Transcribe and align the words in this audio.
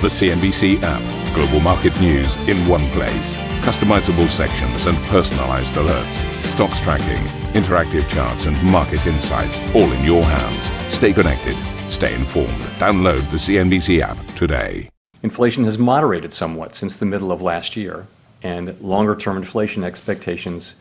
The 0.00 0.06
CNBC 0.06 0.78
app. 0.84 1.34
Global 1.34 1.58
market 1.58 2.00
news 2.00 2.36
in 2.48 2.56
one 2.68 2.88
place. 2.90 3.36
Customizable 3.66 4.28
sections 4.28 4.86
and 4.86 4.96
personalized 5.08 5.74
alerts. 5.74 6.44
Stocks 6.44 6.80
tracking, 6.80 7.24
interactive 7.60 8.08
charts, 8.08 8.46
and 8.46 8.62
market 8.62 9.04
insights 9.08 9.58
all 9.74 9.90
in 9.90 10.04
your 10.04 10.22
hands. 10.22 10.70
Stay 10.94 11.12
connected. 11.12 11.56
Stay 11.90 12.14
informed. 12.14 12.60
Download 12.78 13.28
the 13.32 13.38
CNBC 13.38 13.98
app 13.98 14.16
today. 14.36 14.88
Inflation 15.24 15.64
has 15.64 15.78
moderated 15.78 16.32
somewhat 16.32 16.76
since 16.76 16.96
the 16.96 17.04
middle 17.04 17.32
of 17.32 17.42
last 17.42 17.74
year, 17.74 18.06
and 18.40 18.80
longer 18.80 19.16
term 19.16 19.36
inflation 19.36 19.82
expectations 19.82 20.76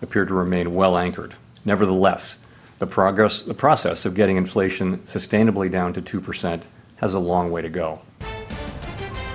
appear 0.00 0.24
to 0.24 0.34
remain 0.34 0.72
well 0.72 0.96
anchored. 0.96 1.34
Nevertheless, 1.64 2.38
the, 2.78 2.86
progress, 2.86 3.42
the 3.42 3.54
process 3.54 4.04
of 4.04 4.14
getting 4.14 4.36
inflation 4.36 4.98
sustainably 4.98 5.68
down 5.68 5.92
to 5.94 6.00
2% 6.00 6.62
has 7.00 7.12
a 7.12 7.18
long 7.18 7.50
way 7.50 7.60
to 7.60 7.68
go. 7.68 8.00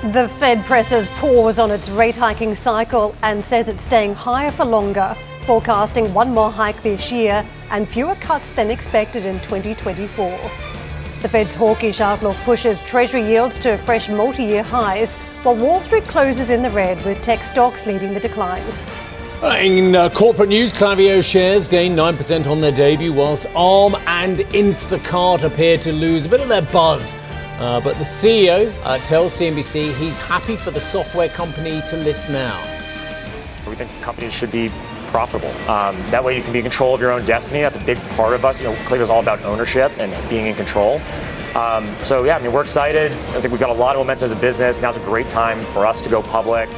The 0.04 0.30
Fed 0.38 0.64
presses 0.66 1.08
pause 1.16 1.58
on 1.58 1.72
its 1.72 1.90
rate 1.90 2.16
hiking 2.16 2.54
cycle 2.54 3.16
and 3.24 3.44
says 3.44 3.68
it's 3.68 3.84
staying 3.84 4.14
higher 4.14 4.52
for 4.52 4.64
longer, 4.64 5.16
forecasting 5.48 6.14
one 6.14 6.36
more 6.36 6.52
hike 6.52 6.84
this 6.84 7.12
year 7.12 7.44
and 7.72 7.90
fewer 7.90 8.14
cuts 8.18 8.52
than 8.52 8.70
expected 8.70 9.26
in 9.26 9.40
2024. 9.40 10.30
The 11.24 11.28
Fed's 11.28 11.56
hawkish 11.56 12.00
outlook 12.00 12.36
pushes 12.46 12.80
Treasury 12.82 13.28
yields 13.28 13.58
to 13.58 13.76
fresh 13.80 14.08
multi 14.08 14.44
year 14.44 14.62
highs, 14.62 15.16
while 15.42 15.56
Wall 15.56 15.82
Street 15.82 16.04
closes 16.04 16.52
in 16.52 16.62
the 16.62 16.70
red 16.70 17.04
with 17.04 17.20
tech 17.24 17.44
stocks 17.44 17.88
leading 17.88 18.14
the 18.14 18.20
declines. 18.20 18.86
In 19.60 19.96
uh, 19.96 20.10
corporate 20.10 20.50
news, 20.50 20.74
Klaviyo 20.74 21.28
shares 21.28 21.68
gained 21.68 21.98
9% 21.98 22.46
on 22.46 22.62
their 22.62 22.72
debut, 22.72 23.14
whilst 23.14 23.48
ARM 23.56 23.96
and 24.06 24.38
Instacart 24.38 25.44
appear 25.44 25.76
to 25.78 25.92
lose 25.92 26.28
a 26.28 26.30
bit 26.30 26.42
of 26.42 26.50
their 26.50 26.62
buzz 26.62 27.16
uh, 27.58 27.82
but 27.82 27.98
the 27.98 28.04
CEO 28.04 28.74
uh, 28.84 28.98
tells 29.00 29.40
CNBC 29.40 29.94
he's 29.96 30.18
happy 30.18 30.56
for 30.56 30.72
the 30.72 30.80
software 30.80 31.30
company 31.30 31.82
to 31.88 31.98
list 31.98 32.30
now. 32.30 32.60
We 33.68 33.76
think 33.76 33.90
companies 34.02 34.34
should 34.34 34.52
be 34.52 34.72
profitable. 35.08 35.50
Um, 35.70 35.96
that 36.12 36.24
way 36.24 36.38
you 36.38 36.44
can 36.44 36.54
be 36.54 36.60
in 36.60 36.64
control 36.64 36.94
of 36.94 37.02
your 37.02 37.12
own 37.12 37.26
destiny. 37.26 37.62
That's 37.62 37.76
a 37.76 37.84
big 37.84 37.98
part 38.12 38.34
of 38.34 38.46
us. 38.46 38.62
You 38.62 38.68
know, 38.68 38.74
is 38.74 39.10
all 39.10 39.22
about 39.22 39.42
ownership 39.44 39.92
and 39.98 40.30
being 40.30 40.46
in 40.46 40.56
control. 40.56 41.02
Um, 41.56 41.96
so 42.04 42.24
yeah, 42.24 42.38
I 42.38 42.42
mean, 42.42 42.52
we're 42.52 42.62
excited. 42.62 43.12
I 43.12 43.42
think 43.42 43.52
we've 43.52 43.60
got 43.60 43.72
a 43.72 43.80
lot 43.80 43.96
of 43.96 44.02
momentum 44.02 44.26
as 44.26 44.32
a 44.32 44.36
business. 44.36 44.82
Now's 44.82 44.98
a 44.98 45.02
great 45.02 45.28
time 45.28 45.62
for 45.62 45.86
us 45.86 46.02
to 46.02 46.10
go 46.10 46.22
public. 46.22 46.70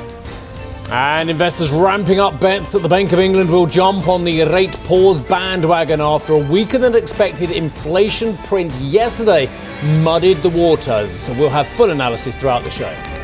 And 0.92 1.30
investors 1.30 1.70
ramping 1.70 2.20
up 2.20 2.40
bets 2.40 2.72
that 2.72 2.80
the 2.80 2.90
Bank 2.90 3.12
of 3.12 3.20
England 3.20 3.52
will 3.52 3.68
jump 3.68 4.08
on 4.08 4.23
the 4.23 4.42
rate 4.45 4.76
pause 4.86 5.22
bandwagon 5.22 6.02
after 6.02 6.34
a 6.34 6.40
weaker 6.40 6.80
than 6.80 6.95
expected 6.95 7.52
inflation 7.52 8.36
print 8.38 8.73
yesterday 8.76 9.48
muddied 10.02 10.38
the 10.38 10.50
waters. 10.50 11.30
We'll 11.30 11.50
have 11.50 11.67
full 11.67 11.92
analysis 11.92 12.36
throughout 12.36 12.64
the 12.64 12.72
show. 12.72 13.19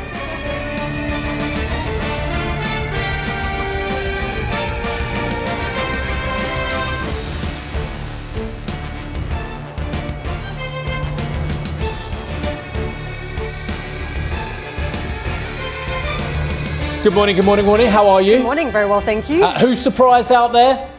Good 17.06 17.14
morning, 17.14 17.36
good 17.36 17.46
morning, 17.46 17.68
morning. 17.68 17.86
How 17.86 18.10
are 18.10 18.20
you? 18.20 18.38
Good 18.38 18.44
morning, 18.46 18.72
very 18.72 18.88
well, 18.88 19.00
thank 19.00 19.30
you. 19.30 19.44
Uh, 19.44 19.60
who's 19.60 19.80
surprised 19.80 20.32
out 20.32 20.54
there? 20.54 20.90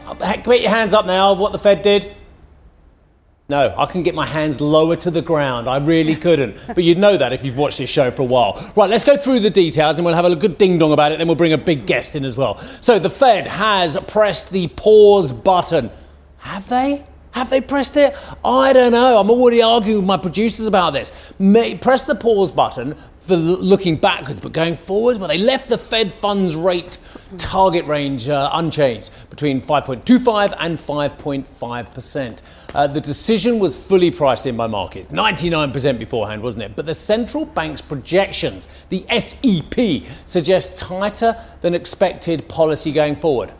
Put 0.41 0.61
your 0.61 0.69
hands 0.69 0.93
up 0.93 1.05
now, 1.05 1.33
what 1.33 1.51
the 1.51 1.59
Fed 1.59 1.81
did. 1.81 2.15
No, 3.49 3.75
I 3.77 3.85
can 3.87 4.03
get 4.03 4.15
my 4.15 4.25
hands 4.25 4.61
lower 4.61 4.95
to 4.95 5.11
the 5.11 5.21
ground. 5.21 5.67
I 5.67 5.79
really 5.79 6.15
couldn't. 6.15 6.55
but 6.67 6.85
you'd 6.85 6.97
know 6.97 7.17
that 7.17 7.33
if 7.33 7.43
you've 7.43 7.57
watched 7.57 7.79
this 7.79 7.89
show 7.89 8.09
for 8.09 8.21
a 8.21 8.25
while. 8.25 8.53
Right, 8.77 8.89
let's 8.89 9.03
go 9.03 9.17
through 9.17 9.41
the 9.41 9.49
details 9.49 9.97
and 9.97 10.05
we'll 10.05 10.15
have 10.15 10.23
a 10.23 10.33
good 10.33 10.57
ding 10.57 10.77
dong 10.77 10.93
about 10.93 11.11
it. 11.11 11.17
Then 11.17 11.27
we'll 11.27 11.35
bring 11.35 11.51
a 11.51 11.57
big 11.57 11.85
guest 11.85 12.15
in 12.15 12.23
as 12.23 12.37
well. 12.37 12.57
So 12.79 12.99
the 12.99 13.09
Fed 13.09 13.45
has 13.45 13.97
pressed 14.07 14.51
the 14.51 14.69
pause 14.69 15.33
button. 15.33 15.91
Have 16.37 16.69
they? 16.69 17.05
Have 17.31 17.49
they 17.49 17.59
pressed 17.59 17.97
it? 17.97 18.15
I 18.45 18.71
don't 18.71 18.93
know. 18.93 19.17
I'm 19.17 19.29
already 19.29 19.61
arguing 19.61 19.97
with 19.97 20.07
my 20.07 20.15
producers 20.15 20.67
about 20.67 20.91
this. 20.91 21.11
May, 21.37 21.77
press 21.77 22.05
the 22.05 22.15
pause 22.15 22.53
button 22.53 22.95
for 23.27 23.35
looking 23.35 23.97
backwards, 23.97 24.39
but 24.39 24.53
going 24.53 24.75
forwards, 24.75 25.19
but 25.19 25.27
they 25.27 25.37
left 25.37 25.67
the 25.67 25.77
Fed 25.77 26.13
funds 26.13 26.55
rate 26.55 26.97
target 27.37 27.85
range 27.85 28.29
uh, 28.29 28.49
unchanged 28.53 29.11
between 29.29 29.61
5.25 29.61 30.55
and 30.59 30.77
5.5%. 30.77 32.41
Uh, 32.73 32.87
the 32.87 33.01
decision 33.01 33.59
was 33.59 33.75
fully 33.75 34.11
priced 34.11 34.47
in 34.47 34.55
by 34.55 34.67
markets, 34.67 35.09
99% 35.09 35.99
beforehand, 35.99 36.41
wasn't 36.41 36.63
it? 36.63 36.75
But 36.75 36.85
the 36.85 36.93
central 36.93 37.45
bank's 37.45 37.81
projections, 37.81 38.67
the 38.89 39.05
SEP, 39.19 40.09
suggest 40.25 40.77
tighter 40.77 41.35
than 41.61 41.75
expected 41.75 42.47
policy 42.47 42.91
going 42.91 43.15
forward. 43.15 43.51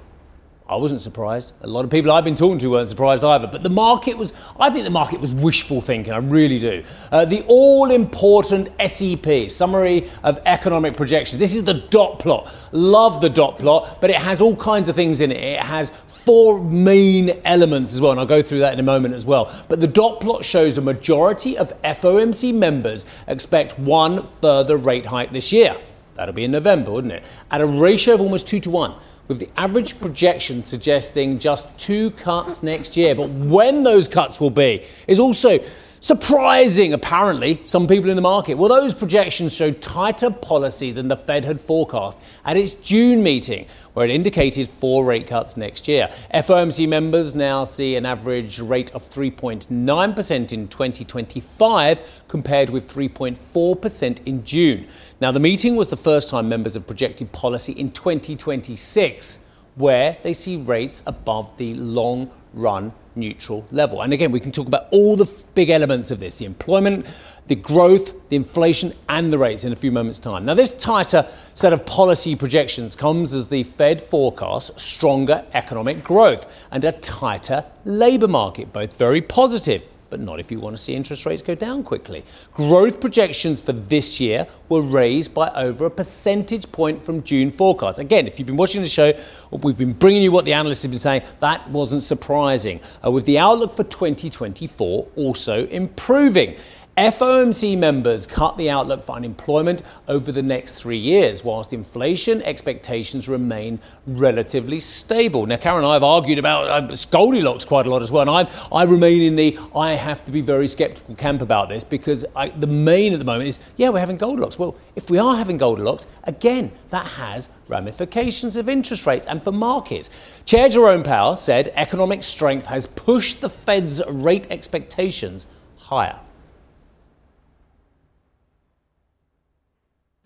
I 0.69 0.75
wasn't 0.75 0.99
surprised. 0.99 1.53
A 1.61 1.67
lot 1.67 1.85
of 1.85 1.91
people 1.91 2.11
I've 2.11 2.25
been 2.25 2.35
talking 2.35 2.59
to 2.59 2.71
weren't 2.71 2.89
surprised 2.89 3.23
either. 3.23 3.47
But 3.47 3.63
the 3.63 3.69
market 3.69 4.17
was, 4.17 4.33
I 4.59 4.69
think 4.69 4.83
the 4.83 4.89
market 4.89 5.21
was 5.21 5.33
wishful 5.33 5.79
thinking. 5.81 6.11
I 6.11 6.17
really 6.17 6.59
do. 6.59 6.83
Uh, 7.09 7.23
the 7.23 7.43
all 7.47 7.89
important 7.89 8.69
SEP, 8.85 9.49
Summary 9.49 10.09
of 10.23 10.41
Economic 10.45 10.97
Projections. 10.97 11.39
This 11.39 11.55
is 11.55 11.63
the 11.63 11.75
dot 11.75 12.19
plot. 12.19 12.53
Love 12.73 13.21
the 13.21 13.29
dot 13.29 13.59
plot, 13.59 14.01
but 14.01 14.09
it 14.09 14.17
has 14.17 14.41
all 14.41 14.57
kinds 14.57 14.89
of 14.89 14.95
things 14.95 15.21
in 15.21 15.31
it. 15.31 15.41
It 15.41 15.59
has 15.61 15.89
four 16.07 16.61
main 16.61 17.39
elements 17.45 17.93
as 17.93 18.01
well, 18.01 18.11
and 18.11 18.19
I'll 18.19 18.25
go 18.25 18.41
through 18.41 18.59
that 18.59 18.73
in 18.73 18.79
a 18.79 18.83
moment 18.83 19.13
as 19.13 19.25
well. 19.25 19.49
But 19.69 19.79
the 19.79 19.87
dot 19.87 20.19
plot 20.19 20.43
shows 20.43 20.77
a 20.77 20.81
majority 20.81 21.57
of 21.57 21.81
FOMC 21.83 22.53
members 22.53 23.05
expect 23.27 23.79
one 23.79 24.27
further 24.41 24.75
rate 24.75 25.05
hike 25.05 25.31
this 25.31 25.53
year. 25.53 25.77
That'll 26.15 26.33
be 26.33 26.43
in 26.43 26.51
November, 26.51 26.91
wouldn't 26.91 27.13
it? 27.13 27.23
At 27.51 27.61
a 27.61 27.65
ratio 27.65 28.15
of 28.15 28.21
almost 28.21 28.47
two 28.47 28.59
to 28.59 28.69
one 28.69 28.95
with 29.27 29.39
the 29.39 29.49
average 29.57 29.99
projection 29.99 30.63
suggesting 30.63 31.39
just 31.39 31.77
two 31.77 32.11
cuts 32.11 32.63
next 32.63 32.95
year. 32.95 33.15
But 33.15 33.29
when 33.29 33.83
those 33.83 34.07
cuts 34.07 34.39
will 34.39 34.49
be 34.49 34.83
is 35.07 35.19
also 35.19 35.59
surprising, 36.07 36.93
apparently, 36.93 37.59
some 37.65 37.85
people 37.85 38.09
in 38.09 38.15
the 38.15 38.21
market. 38.21 38.53
Well, 38.53 38.69
those 38.69 38.93
projections 38.93 39.53
show 39.53 39.71
tighter 39.71 40.29
policy 40.29 40.93
than 40.93 41.09
the 41.09 41.17
Fed 41.17 41.43
had 41.43 41.59
forecast 41.59 42.21
at 42.45 42.55
its 42.55 42.75
June 42.75 43.21
meeting, 43.21 43.67
where 43.91 44.05
it 44.05 44.11
indicated 44.11 44.69
four 44.69 45.03
rate 45.03 45.27
cuts 45.27 45.57
next 45.57 45.85
year. 45.85 46.09
FOMC 46.33 46.87
members 46.87 47.35
now 47.35 47.65
see 47.65 47.97
an 47.97 48.05
average 48.05 48.57
rate 48.57 48.89
of 48.95 49.03
3.9% 49.03 50.53
in 50.53 50.67
2025 50.69 51.99
compared 52.29 52.69
with 52.69 52.89
3.4% 52.89 54.25
in 54.25 54.45
June. 54.45 54.87
Now, 55.19 55.33
the 55.33 55.41
meeting 55.41 55.75
was 55.75 55.89
the 55.89 55.97
first 55.97 56.29
time 56.29 56.47
members 56.47 56.75
have 56.75 56.87
projected 56.87 57.33
policy 57.33 57.73
in 57.73 57.91
2026, 57.91 59.39
where 59.75 60.17
they 60.21 60.33
see 60.33 60.55
rates 60.55 61.03
above 61.05 61.57
the 61.57 61.73
long 61.73 62.31
run 62.57 62.93
neutral 63.15 63.65
level. 63.71 64.01
And 64.01 64.13
again, 64.13 64.31
we 64.31 64.39
can 64.39 64.51
talk 64.51 64.67
about 64.67 64.87
all 64.91 65.15
the 65.15 65.25
big 65.55 65.69
elements 65.69 66.11
of 66.11 66.19
this 66.19 66.37
the 66.37 66.45
employment, 66.45 67.05
the 67.47 67.55
growth, 67.55 68.13
the 68.29 68.35
inflation, 68.35 68.93
and 69.09 69.33
the 69.33 69.37
rates 69.37 69.63
in 69.63 69.73
a 69.73 69.75
few 69.75 69.91
moments' 69.91 70.19
time. 70.19 70.45
Now, 70.45 70.53
this 70.53 70.73
tighter 70.73 71.27
set 71.53 71.73
of 71.73 71.85
policy 71.85 72.35
projections 72.35 72.95
comes 72.95 73.33
as 73.33 73.47
the 73.47 73.63
Fed 73.63 74.01
forecasts 74.01 74.81
stronger 74.81 75.45
economic 75.53 76.03
growth 76.03 76.45
and 76.71 76.85
a 76.85 76.91
tighter 76.91 77.65
labour 77.85 78.27
market, 78.27 78.71
both 78.71 78.97
very 78.97 79.21
positive 79.21 79.83
but 80.09 80.19
not 80.19 80.39
if 80.39 80.51
you 80.51 80.59
want 80.59 80.75
to 80.75 80.81
see 80.81 80.93
interest 80.93 81.25
rates 81.25 81.41
go 81.41 81.55
down 81.55 81.83
quickly. 81.83 82.23
Growth 82.53 82.99
projections 82.99 83.61
for 83.61 83.73
this 83.73 84.19
year 84.19 84.47
were 84.69 84.81
raised 84.81 85.33
by 85.33 85.49
over 85.51 85.85
a 85.85 85.89
percentage 85.89 86.71
point 86.71 87.01
from 87.01 87.23
June 87.23 87.51
forecasts. 87.51 87.99
Again, 87.99 88.27
if 88.27 88.39
you've 88.39 88.47
been 88.47 88.57
watching 88.57 88.81
the 88.81 88.87
show, 88.87 89.13
we've 89.51 89.77
been 89.77 89.93
bringing 89.93 90.21
you 90.21 90.31
what 90.31 90.45
the 90.45 90.53
analysts 90.53 90.83
have 90.83 90.91
been 90.91 90.99
saying. 90.99 91.23
That 91.39 91.69
wasn't 91.69 92.03
surprising. 92.03 92.79
Uh, 93.05 93.11
with 93.11 93.25
the 93.25 93.37
outlook 93.37 93.71
for 93.71 93.83
2024 93.83 95.07
also 95.15 95.67
improving. 95.67 96.57
FOMC 96.97 97.77
members 97.77 98.25
cut 98.25 98.57
the 98.57 98.71
outlook 98.71 99.03
for 99.03 99.11
unemployment 99.11 99.83
over 100.07 100.31
the 100.31 100.41
next 100.41 100.73
three 100.73 100.97
years, 100.97 101.43
whilst 101.43 101.71
inflation 101.71 102.41
expectations 102.41 103.29
remain 103.29 103.77
relatively 104.07 104.79
stable. 104.79 105.45
Now, 105.45 105.57
Karen 105.57 105.83
and 105.83 105.85
I 105.85 105.93
have 105.93 106.03
argued 106.03 106.39
about 106.39 106.67
uh, 106.67 106.95
Goldilocks 107.11 107.65
quite 107.65 107.85
a 107.85 107.91
lot 107.91 108.01
as 108.01 108.11
well, 108.11 108.21
and 108.21 108.49
I, 108.49 108.51
I 108.75 108.83
remain 108.85 109.21
in 109.21 109.35
the 109.35 109.59
I 109.75 109.91
have 109.91 110.25
to 110.25 110.31
be 110.31 110.41
very 110.41 110.67
sceptical 110.67 111.13
camp 111.13 111.43
about 111.43 111.69
this 111.69 111.83
because 111.83 112.25
I, 112.35 112.49
the 112.49 112.65
main 112.65 113.13
at 113.13 113.19
the 113.19 113.25
moment 113.25 113.47
is, 113.47 113.59
yeah, 113.75 113.89
we're 113.89 113.99
having 113.99 114.17
Goldilocks. 114.17 114.57
Well, 114.57 114.75
if 114.95 115.11
we 115.11 115.19
are 115.19 115.35
having 115.35 115.57
Goldilocks, 115.57 116.07
again, 116.23 116.71
that 116.89 117.05
has 117.05 117.47
ramifications 117.67 118.57
of 118.57 118.67
interest 118.67 119.05
rates 119.05 119.27
and 119.27 119.43
for 119.43 119.51
markets. 119.51 120.09
Chair 120.45 120.67
Jerome 120.67 121.03
Powell 121.03 121.35
said 121.35 121.71
economic 121.75 122.23
strength 122.23 122.65
has 122.65 122.87
pushed 122.87 123.41
the 123.41 123.51
Fed's 123.51 124.01
rate 124.07 124.47
expectations 124.49 125.45
higher. 125.77 126.19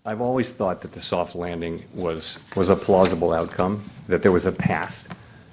I've 0.04 0.20
always 0.20 0.50
thought 0.50 0.80
that 0.80 0.92
the 0.92 1.00
soft 1.00 1.36
landing 1.36 1.84
was 1.94 2.36
a 2.56 2.74
plausible 2.74 3.32
outcome, 3.32 3.84
that 4.08 4.22
there 4.22 4.32
was 4.32 4.46
a 4.46 4.52
path 4.52 5.08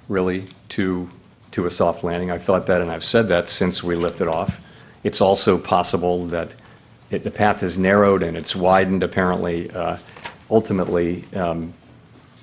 really 0.08 0.44
to 0.70 1.08
to 1.52 1.66
a 1.66 1.70
soft 1.70 2.02
landing. 2.02 2.32
I've 2.32 2.42
thought 2.42 2.66
that 2.66 2.80
and 2.80 2.90
I've 2.90 3.04
said 3.04 3.28
that 3.28 3.48
since 3.48 3.82
we 3.82 3.94
lifted 3.94 4.26
off. 4.26 4.60
It's 5.04 5.20
also 5.20 5.56
possible 5.56 6.26
that 6.26 6.52
the 7.10 7.30
path 7.30 7.60
has 7.60 7.78
narrowed 7.78 8.24
and 8.24 8.36
it's 8.36 8.54
widened. 8.56 9.04
Apparently, 9.04 9.70
uh, 9.70 9.98
ultimately, 10.50 11.24
um, 11.34 11.72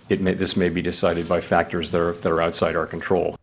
this 0.08 0.56
may 0.56 0.70
be 0.70 0.82
decided 0.82 1.28
by 1.28 1.42
factors 1.42 1.92
that 1.92 2.26
are 2.26 2.42
outside 2.42 2.78
our 2.78 2.88
control. 2.88 3.36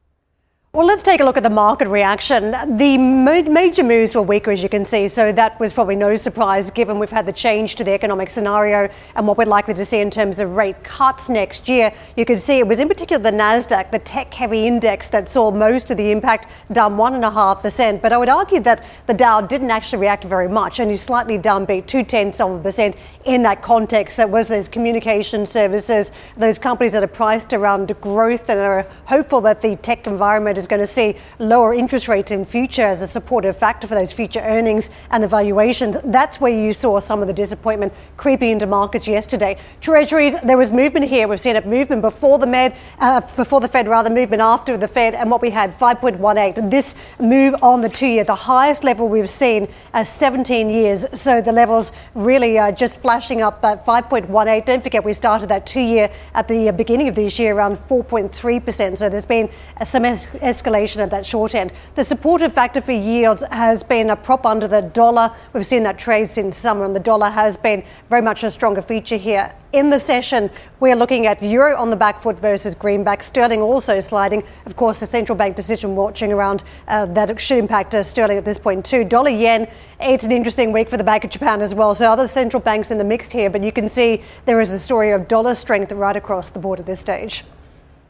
Well, 0.75 0.87
let's 0.87 1.05
take 1.05 1.21
a 1.21 1.25
look 1.25 1.37
at 1.37 1.45
the 1.45 1.51
market 1.51 1.87
reaction. 1.87 2.51
The 2.51 2.99
major 2.99 3.85
moves 3.85 4.13
were 4.13 4.23
weaker, 4.23 4.51
as 4.51 4.61
you 4.61 4.69
can 4.69 4.85
see, 4.85 5.07
so 5.07 5.31
that 5.31 5.61
was 5.61 5.73
probably 5.73 5.95
no 5.95 6.17
surprise 6.17 6.69
given 6.73 6.99
we've 6.99 7.13
had 7.13 7.27
the 7.27 7.33
change 7.33 7.77
to 7.77 7.85
the 7.85 7.93
economic 7.93 8.29
scenario 8.29 8.89
and 9.15 9.25
what 9.25 9.39
we're 9.39 9.45
likely 9.45 9.75
to 9.75 9.85
see 9.85 10.01
in 10.01 10.11
terms 10.11 10.41
of 10.41 10.57
rate 10.57 10.83
cuts 10.83 11.29
next 11.29 11.69
year. 11.69 11.95
You 12.17 12.25
can 12.25 12.41
see 12.41 12.59
it 12.59 12.67
was 12.67 12.81
in 12.81 12.89
particular 12.89 13.23
the 13.23 13.31
NASDAQ, 13.31 13.93
the 13.93 14.01
tech 14.01 14.35
heavy 14.35 14.67
index, 14.67 15.07
that 15.11 15.29
saw 15.29 15.53
most 15.53 15.93
of 15.93 15.97
the 15.97 16.11
impact, 16.11 16.49
down 16.73 16.97
1.5%. 16.97 18.03
But 18.03 18.13
I 18.13 18.19
would 18.19 18.29
argue 18.29 18.59
that 18.59 18.83
the 19.07 19.15
Dow 19.15 19.43
didn't 19.43 19.71
actually 19.71 20.01
react 20.01 20.25
very 20.25 20.49
much, 20.49 20.81
only 20.81 20.97
slightly 20.97 21.39
downbeat, 21.39 21.87
two 21.87 22.03
tenths 22.03 22.41
of 22.41 22.51
a 22.51 22.59
percent 22.59 22.97
in 23.27 23.45
that 23.45 23.63
context. 23.63 24.17
That 24.17 24.29
was 24.29 24.49
those 24.49 24.67
communication 24.67 25.47
services, 25.47 26.11
those 26.37 26.59
companies 26.59 26.91
that 26.91 27.05
are 27.05 27.07
priced 27.07 27.53
around 27.53 27.95
growth 28.01 28.49
and 28.49 28.59
are 28.59 28.85
hopeful 29.05 29.41
that 29.43 29.63
the 29.63 29.77
tech 29.77 30.09
environment 30.09 30.59
is 30.59 30.64
is 30.65 30.69
going 30.69 30.81
to 30.81 30.87
see 30.87 31.17
lower 31.39 31.75
interest 31.75 32.09
rates 32.09 32.31
in 32.31 32.45
future 32.45 32.87
as 32.87 33.03
a 33.03 33.07
supportive 33.07 33.57
factor 33.57 33.87
for 33.87 33.95
those 33.95 34.13
future 34.13 34.41
earnings 34.41 34.91
and 35.11 35.23
the 35.23 35.29
valuations. 35.29 35.97
That's 36.05 36.41
where 36.41 36.53
you 36.53 36.73
saw 36.73 37.01
some 37.01 37.21
of 37.21 37.29
the 37.29 37.35
disappointment 37.35 37.93
creeping 38.17 38.51
into 38.51 38.67
markets 38.67 39.07
yesterday. 39.07 39.59
Treasuries, 39.81 40.41
there 40.43 40.57
was 40.57 40.73
movement 40.73 41.07
here. 41.07 41.29
We've 41.29 41.41
seen 41.41 41.57
a 41.57 41.67
movement 41.67 42.03
before 42.03 42.39
the 42.39 42.47
Med, 42.47 42.75
uh, 42.99 43.21
before 43.37 43.61
the 43.61 43.69
Fed, 43.69 43.89
rather 43.89 44.11
movement 44.11 44.41
after 44.41 44.77
the 44.77 44.89
Fed, 44.89 45.15
and 45.15 45.31
what 45.31 45.43
we 45.43 45.51
had 45.51 45.79
5.18. 45.79 46.71
This 46.71 46.95
move 47.21 47.55
on 47.63 47.83
the 47.83 47.89
two-year, 47.89 48.25
the 48.25 48.35
highest 48.35 48.85
level 48.85 49.09
we've 49.09 49.31
seen 49.31 49.69
as 49.93 50.09
17 50.09 50.71
years. 50.71 51.07
So 51.21 51.41
the 51.41 51.53
levels 51.53 51.93
really 52.15 52.59
are 52.59 52.73
just 52.73 53.01
flashing 53.01 53.43
up 53.43 53.63
at 53.65 53.85
5.18. 53.85 54.65
Don't 54.65 54.83
forget 54.83 55.05
we 55.05 55.13
started 55.13 55.49
that 55.51 55.67
two-year 55.67 56.11
at 56.35 56.49
the 56.49 56.71
beginning 56.71 57.09
of 57.09 57.15
this 57.15 57.39
year 57.39 57.55
around 57.55 57.77
4.3%. 57.77 58.99
So 58.99 59.09
there's 59.09 59.27
been 59.27 59.51
some 59.85 60.05
escalation 60.55 60.99
at 60.99 61.11
that 61.11 61.27
short 61.27 61.55
end. 61.55 61.73
The 61.95 62.05
supportive 62.05 62.53
factor 62.53 62.81
for 62.81 62.93
yields 62.93 63.43
has 63.51 63.83
been 63.83 64.11
a 64.11 64.17
prop 64.17 64.47
under 64.47 64.69
the 64.69 64.83
dollar. 64.83 65.35
We've 65.53 65.67
seen 65.67 65.83
that 65.85 65.99
trade 65.99 66.31
since 66.31 66.57
summer, 66.57 66.85
and 66.85 66.95
the 66.95 67.01
dollar 67.01 67.31
has 67.31 67.57
been 67.57 67.85
very 68.09 68.23
much 68.23 68.45
a 68.45 68.51
stronger 68.51 68.83
feature 68.83 69.17
here. 69.17 69.53
In 69.73 69.91
the 69.91 69.99
session, 69.99 70.51
we're 70.79 70.95
looking 70.95 71.27
at 71.27 71.43
euro 71.43 71.77
on 71.77 71.91
the 71.91 71.97
back 71.97 72.23
foot 72.23 72.39
versus 72.39 72.77
greenback. 72.77 73.25
Sterling 73.25 73.61
also 73.61 73.99
sliding. 73.99 74.45
Of 74.67 74.77
course, 74.77 75.01
the 75.01 75.07
central 75.07 75.37
bank 75.37 75.57
decision 75.57 75.97
watching 75.97 76.33
around 76.33 76.63
uh, 76.87 77.07
that 77.07 77.41
should 77.41 77.59
impact 77.59 77.93
uh, 77.93 78.05
sterling 78.05 78.39
at 78.39 78.45
this 78.45 78.59
point 78.59 78.87
too. 78.87 79.03
Dollar 79.03 79.31
yen, 79.31 79.67
it's 80.01 80.23
an 80.23 80.31
interesting 80.31 80.71
week 80.71 80.89
for 80.89 80.97
the 80.97 81.03
Bank 81.03 81.25
of 81.25 81.31
Japan 81.31 81.61
as 81.61 81.75
well. 81.75 81.93
So 81.97 82.09
other 82.11 82.29
central 82.29 82.61
banks 82.61 82.93
in 82.93 82.99
the 82.99 83.05
mix 83.05 83.33
here, 83.33 83.51
but 83.51 83.65
you 83.65 83.73
can 83.73 83.89
see 83.89 84.23
there 84.45 84.61
is 84.61 84.71
a 84.71 84.79
story 84.79 85.11
of 85.11 85.27
dollar 85.27 85.57
strength 85.57 85.91
right 85.91 86.17
across 86.17 86.51
the 86.51 86.61
board 86.61 86.79
at 86.79 86.87
this 86.87 87.01
stage. 87.01 87.43